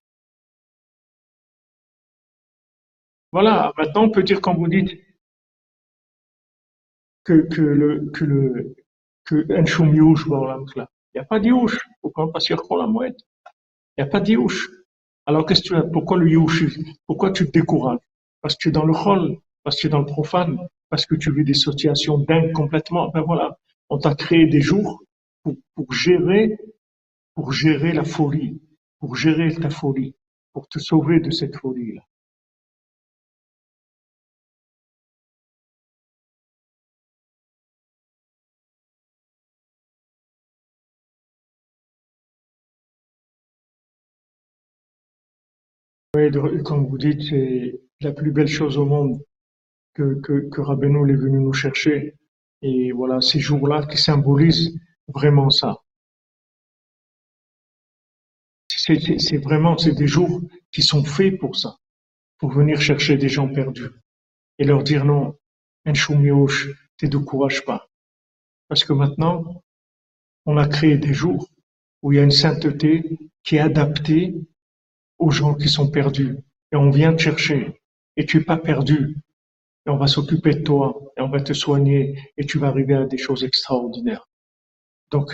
[3.32, 4.92] Voilà, maintenant on peut dire quand vous dites
[7.24, 8.76] que, que le que le
[9.24, 9.64] que un
[11.14, 11.76] il n'y a pas d'youch.
[12.00, 12.30] Pourquoi?
[12.40, 13.18] Qu'il y a la mouette.
[13.98, 14.70] Il n'y a pas d'youch.
[15.26, 15.82] Alors qu'est-ce que tu as?
[15.82, 16.64] Pourquoi le youch?
[17.06, 17.98] Pourquoi tu te décourages?
[18.42, 20.58] Parce que tu es dans le rôle, parce que tu es dans le profane,
[20.90, 23.08] parce que tu vis des situations dingues complètement.
[23.08, 25.02] Ben voilà, on t'a créé des jours
[25.42, 26.58] pour, pour gérer
[27.34, 28.60] pour gérer la folie
[29.02, 30.14] pour gérer ta folie,
[30.52, 32.02] pour te sauver de cette folie-là.
[46.14, 47.32] Oui, comme vous dites,
[48.02, 49.20] la plus belle chose au monde
[49.94, 52.14] que, que, que est venu nous chercher.
[52.62, 54.78] Et voilà, ces jours-là qui symbolisent
[55.08, 55.82] vraiment ça
[58.84, 60.40] c'est vraiment c'est des jours
[60.70, 61.76] qui sont faits pour ça,
[62.38, 63.90] pour venir chercher des gens perdus
[64.58, 65.36] et leur dire non,
[65.84, 67.88] un choumioche, te décourage pas.
[68.68, 69.62] Parce que maintenant,
[70.46, 71.48] on a créé des jours
[72.02, 74.34] où il y a une sainteté qui est adaptée
[75.18, 76.36] aux gens qui sont perdus.
[76.72, 77.80] Et on vient te chercher.
[78.16, 79.16] Et tu es pas perdu.
[79.86, 81.00] Et on va s'occuper de toi.
[81.16, 82.18] Et on va te soigner.
[82.36, 84.28] Et tu vas arriver à des choses extraordinaires.
[85.10, 85.32] Donc,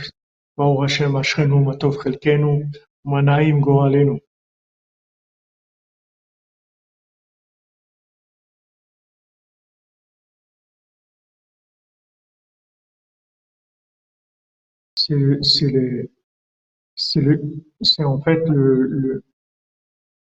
[17.81, 19.25] c'est en fait le,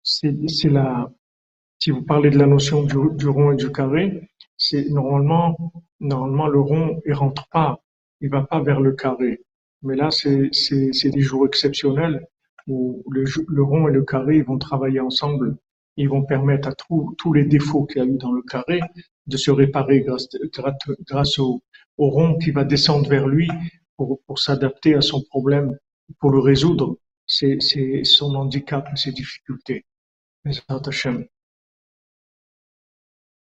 [0.03, 1.11] c'est la,
[1.83, 5.57] si vous parlez de la notion du, rond et du carré, c'est normalement,
[5.99, 7.83] normalement le rond il rentre pas,
[8.21, 9.41] il va pas vers le carré.
[9.81, 10.49] Mais là, c'est,
[11.09, 12.25] des jours exceptionnels
[12.67, 15.57] où le, rond et le carré vont travailler ensemble.
[15.97, 18.79] Ils vont permettre à tous les défauts qu'il y a eu dans le carré
[19.27, 20.05] de se réparer
[21.05, 21.61] grâce, au,
[21.97, 23.49] rond qui va descendre vers lui
[23.97, 25.77] pour, s'adapter à son problème,
[26.21, 27.59] pour le résoudre, c'est
[28.05, 29.83] son handicap, ses difficultés.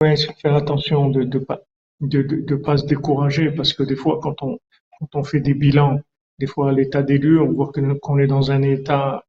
[0.01, 1.61] Ouais, faire attention de de pas
[1.99, 4.57] de, pas se décourager parce que des fois quand on
[4.97, 5.99] quand on fait des bilans
[6.39, 7.71] des fois à l'état lieux, on voit
[8.01, 9.25] qu'on est dans un état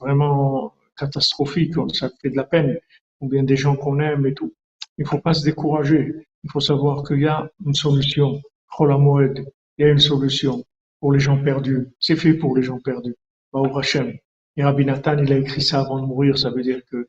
[0.00, 2.78] vraiment catastrophique, ça fait de la peine,
[3.20, 4.52] ou bien des gens qu'on aime et tout.
[4.98, 6.26] Il faut pas se décourager.
[6.44, 8.40] Il faut savoir qu'il y a une solution.
[8.80, 9.44] il
[9.78, 10.64] y a une solution
[11.00, 11.86] pour les gens perdus.
[12.00, 13.14] C'est fait pour les gens perdus.
[14.56, 16.36] Et Rabbi Nathan, il a écrit ça avant de mourir.
[16.38, 17.08] Ça veut dire que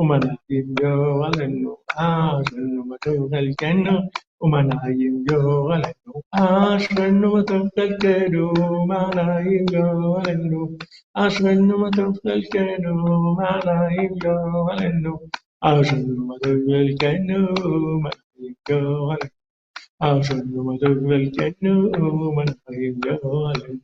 [0.00, 1.72] ومناعم جوالنو
[2.08, 3.96] آشنو متوكلكنو
[4.42, 6.12] ومناعم جوالنو
[6.44, 10.62] آشنو متوكلكنو ومناعم جوالنو
[11.24, 12.92] آشنو متوكلكنو
[13.24, 15.14] ومناعم جوالنو
[15.72, 17.40] آشنو متوكلكنو
[17.72, 19.34] ومناعم جوالنو
[20.10, 21.74] آشنو متوكلكنو
[22.24, 23.80] ومناعم جوالنو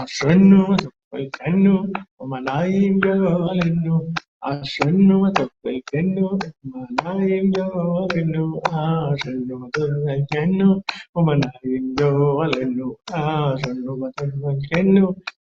[0.00, 1.76] آشنو متوكلكنو
[2.20, 3.96] ومناعم جوالنو
[4.42, 6.28] അശ്വന്നു തൊപ്പിൽ തെന്നു
[6.68, 8.44] ഉമനായും ജോലെന്നു
[8.80, 10.68] ആശന്നു തുന്നു
[11.16, 12.88] ഉമനായും ജോലെന്നു
[13.20, 15.04] ആശന്നു തുന്നു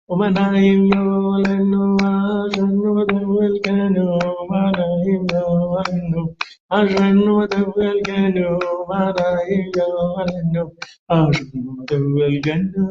[0.09, 4.05] ഉമനായും ജോലെന്നു ആശന്നു തവൽക്കനു
[4.41, 6.23] ഉമനായും ജോലെന്നു
[6.71, 10.63] ആശന്നു തവൽക്കനു ഉമനായും ജോലെന്നു
[11.11, 12.85] ആശന്നു തവൽക്കനു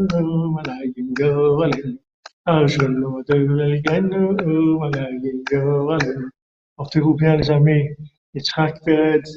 [0.45, 1.95] ഉമനായും ജോലെന്നു
[7.37, 7.89] les amis,
[8.35, 9.29] Yitzhak Peretz,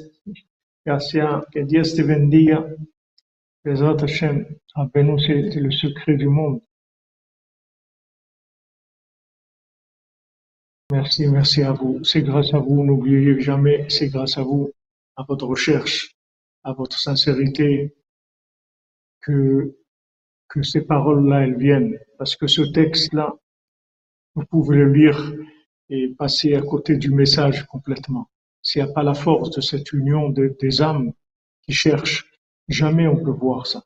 [0.85, 2.67] Garcia, que Dieu te bendiga.
[3.65, 4.45] Les autres chaînes,
[4.77, 6.61] nous c'est le secret du monde.
[10.91, 12.03] Merci, merci à vous.
[12.03, 14.71] C'est grâce à vous, n'oubliez jamais, c'est grâce à vous,
[15.15, 16.15] à votre recherche,
[16.63, 17.95] à votre sincérité,
[19.21, 19.78] que
[20.49, 21.97] que ces paroles-là, elles viennent.
[22.17, 23.35] Parce que ce texte-là,
[24.35, 25.33] vous pouvez le lire
[25.89, 28.29] et passer à côté du message complètement.
[28.61, 31.13] S'il n'y a pas la force de cette union des âmes
[31.63, 32.29] qui cherchent,
[32.67, 33.83] jamais on peut voir ça.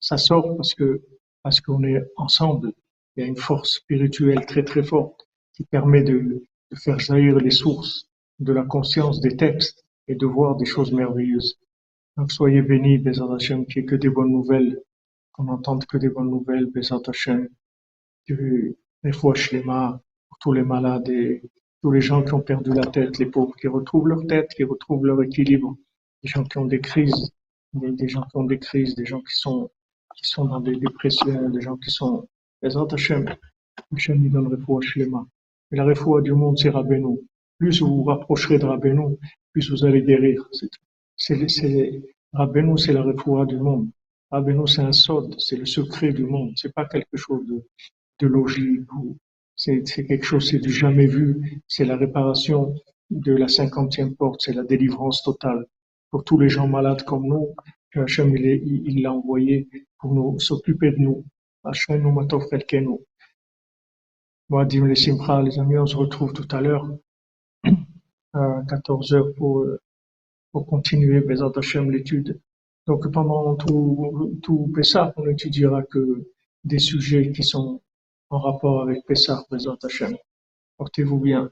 [0.00, 1.02] Ça sort parce que
[1.42, 2.72] parce qu'on est ensemble.
[3.14, 7.36] Il y a une force spirituelle très très forte qui permet de, de faire jaillir
[7.36, 8.08] les sources
[8.40, 11.58] de la conscience des textes et de voir des choses merveilleuses.
[12.16, 14.80] Donc soyez bénis, Bézard Hachem, qui est que des bonnes nouvelles
[15.34, 17.48] qu'on n'entende que des bonnes nouvelles, Bézat Hashem,
[18.26, 18.76] du
[19.12, 21.42] fois Shlema, pour tous les malades et
[21.82, 24.64] tous les gens qui ont perdu la tête, les pauvres qui retrouvent leur tête, qui
[24.64, 25.76] retrouvent leur équilibre,
[26.22, 27.32] les gens qui ont des crises,
[27.74, 29.70] des, gens qui ont des crises, des gens qui sont,
[30.16, 32.26] qui sont dans des dépressions, des gens qui sont,
[32.62, 33.28] Bézat Hashem,
[33.92, 34.80] Hashem lui donne refoua.
[35.72, 37.18] Et la refoua du monde, c'est Rabbeinu.
[37.58, 39.16] Plus vous vous rapprocherez de Rabbeinu,
[39.52, 40.48] plus vous allez guérir.
[41.16, 43.90] C'est, c'est, Rabbeinu, c'est la refoua du monde.
[44.36, 47.46] Ah ben non, c'est un sod, c'est le secret du monde, c'est pas quelque chose
[48.18, 49.16] de, logique ou
[49.54, 52.74] c'est quelque chose, c'est du jamais vu, c'est la réparation
[53.10, 55.66] de la cinquantième porte, c'est la délivrance totale
[56.10, 57.54] pour tous les gens malades comme nous.
[57.94, 59.68] Hachem, il l'a envoyé
[59.98, 61.24] pour nous s'occuper de nous.
[61.62, 62.42] Hachem, nous matov
[62.82, 63.06] nous.
[64.48, 66.88] Moi, Dim les Simcha, les amis, on se retrouve tout à l'heure
[68.32, 69.64] à 14 heures pour,
[70.50, 72.40] pour continuer, Bezat Hachem, l'étude
[72.86, 76.30] donc pendant tout, tout Pessah, on n'étudiera que
[76.64, 77.80] des sujets qui sont
[78.30, 80.16] en rapport avec Pessah, Bézat Hashem.
[80.78, 81.50] Portez-vous bien.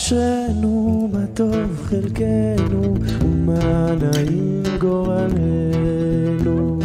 [0.00, 6.78] אשרנו מה טוב חלקנו ומה נעים גורלנו.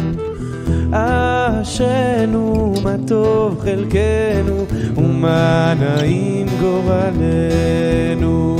[0.92, 8.56] אשרנו מה טוב חלקנו ומה נעים גורלנו.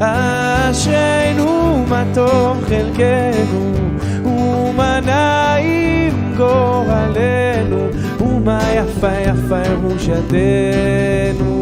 [0.00, 3.72] אשרנו מה טוב חלקנו
[4.24, 7.88] ומה נעים גורלנו
[8.20, 11.59] ומה יפה יפה ירושתנו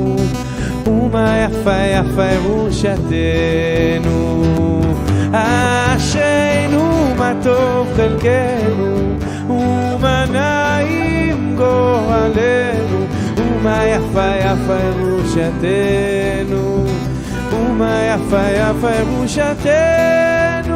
[1.10, 3.30] ומה יפה יפה ירושתנו
[5.32, 9.16] אשרינו מה טוב חלקנו
[9.48, 13.06] ומה נעים גורלנו
[13.36, 16.86] ומה יפה יפה ירושתנו
[17.52, 20.67] ומה יפה יפה ירושתנו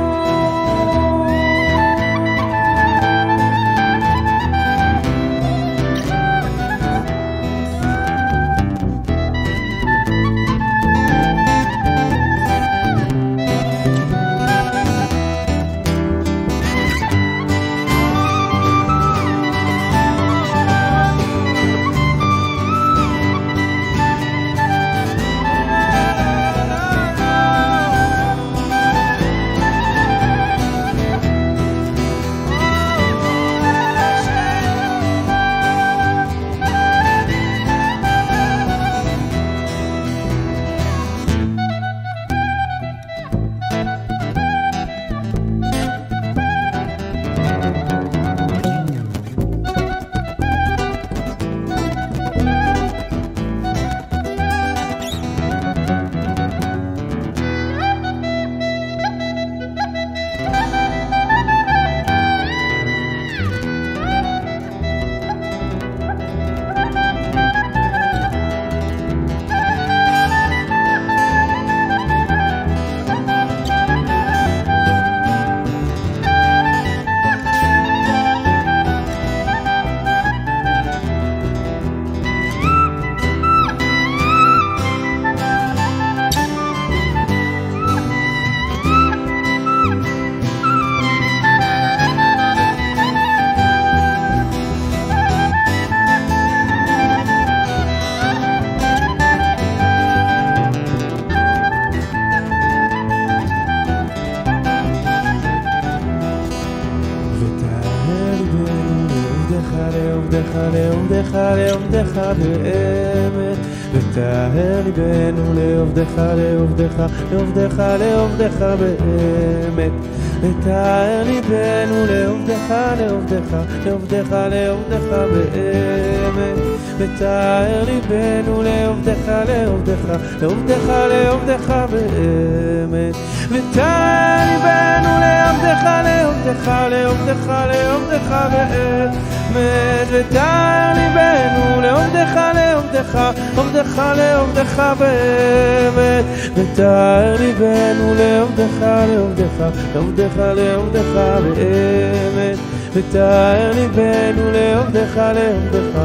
[112.39, 113.59] באמת
[113.93, 117.03] ותאר ליבנו לעובדך לעובדך
[117.33, 119.93] לעובדך לעובדך באמת.
[120.41, 126.59] ותאר ליבנו לעובדך לעובדך לעובדך לעובדך באמת.
[126.99, 133.17] ותאר ליבנו לעובדך לעובדך לעובדך לעובדך באמת.
[133.49, 143.19] ותאר ליבנו לעובדך לעובדך לעובדך לעובדך באמת מת ותער ליבנו לעובדך לעובדך
[143.57, 146.25] עובדך לעובדך באמת.
[146.55, 152.59] ותער ליבנו לעובדך לעובדך לעובדך לעובדך באמת.
[152.93, 155.99] ותער ליבנו לעובדך לעובדך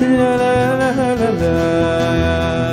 [0.00, 2.65] לה לה לה לה לה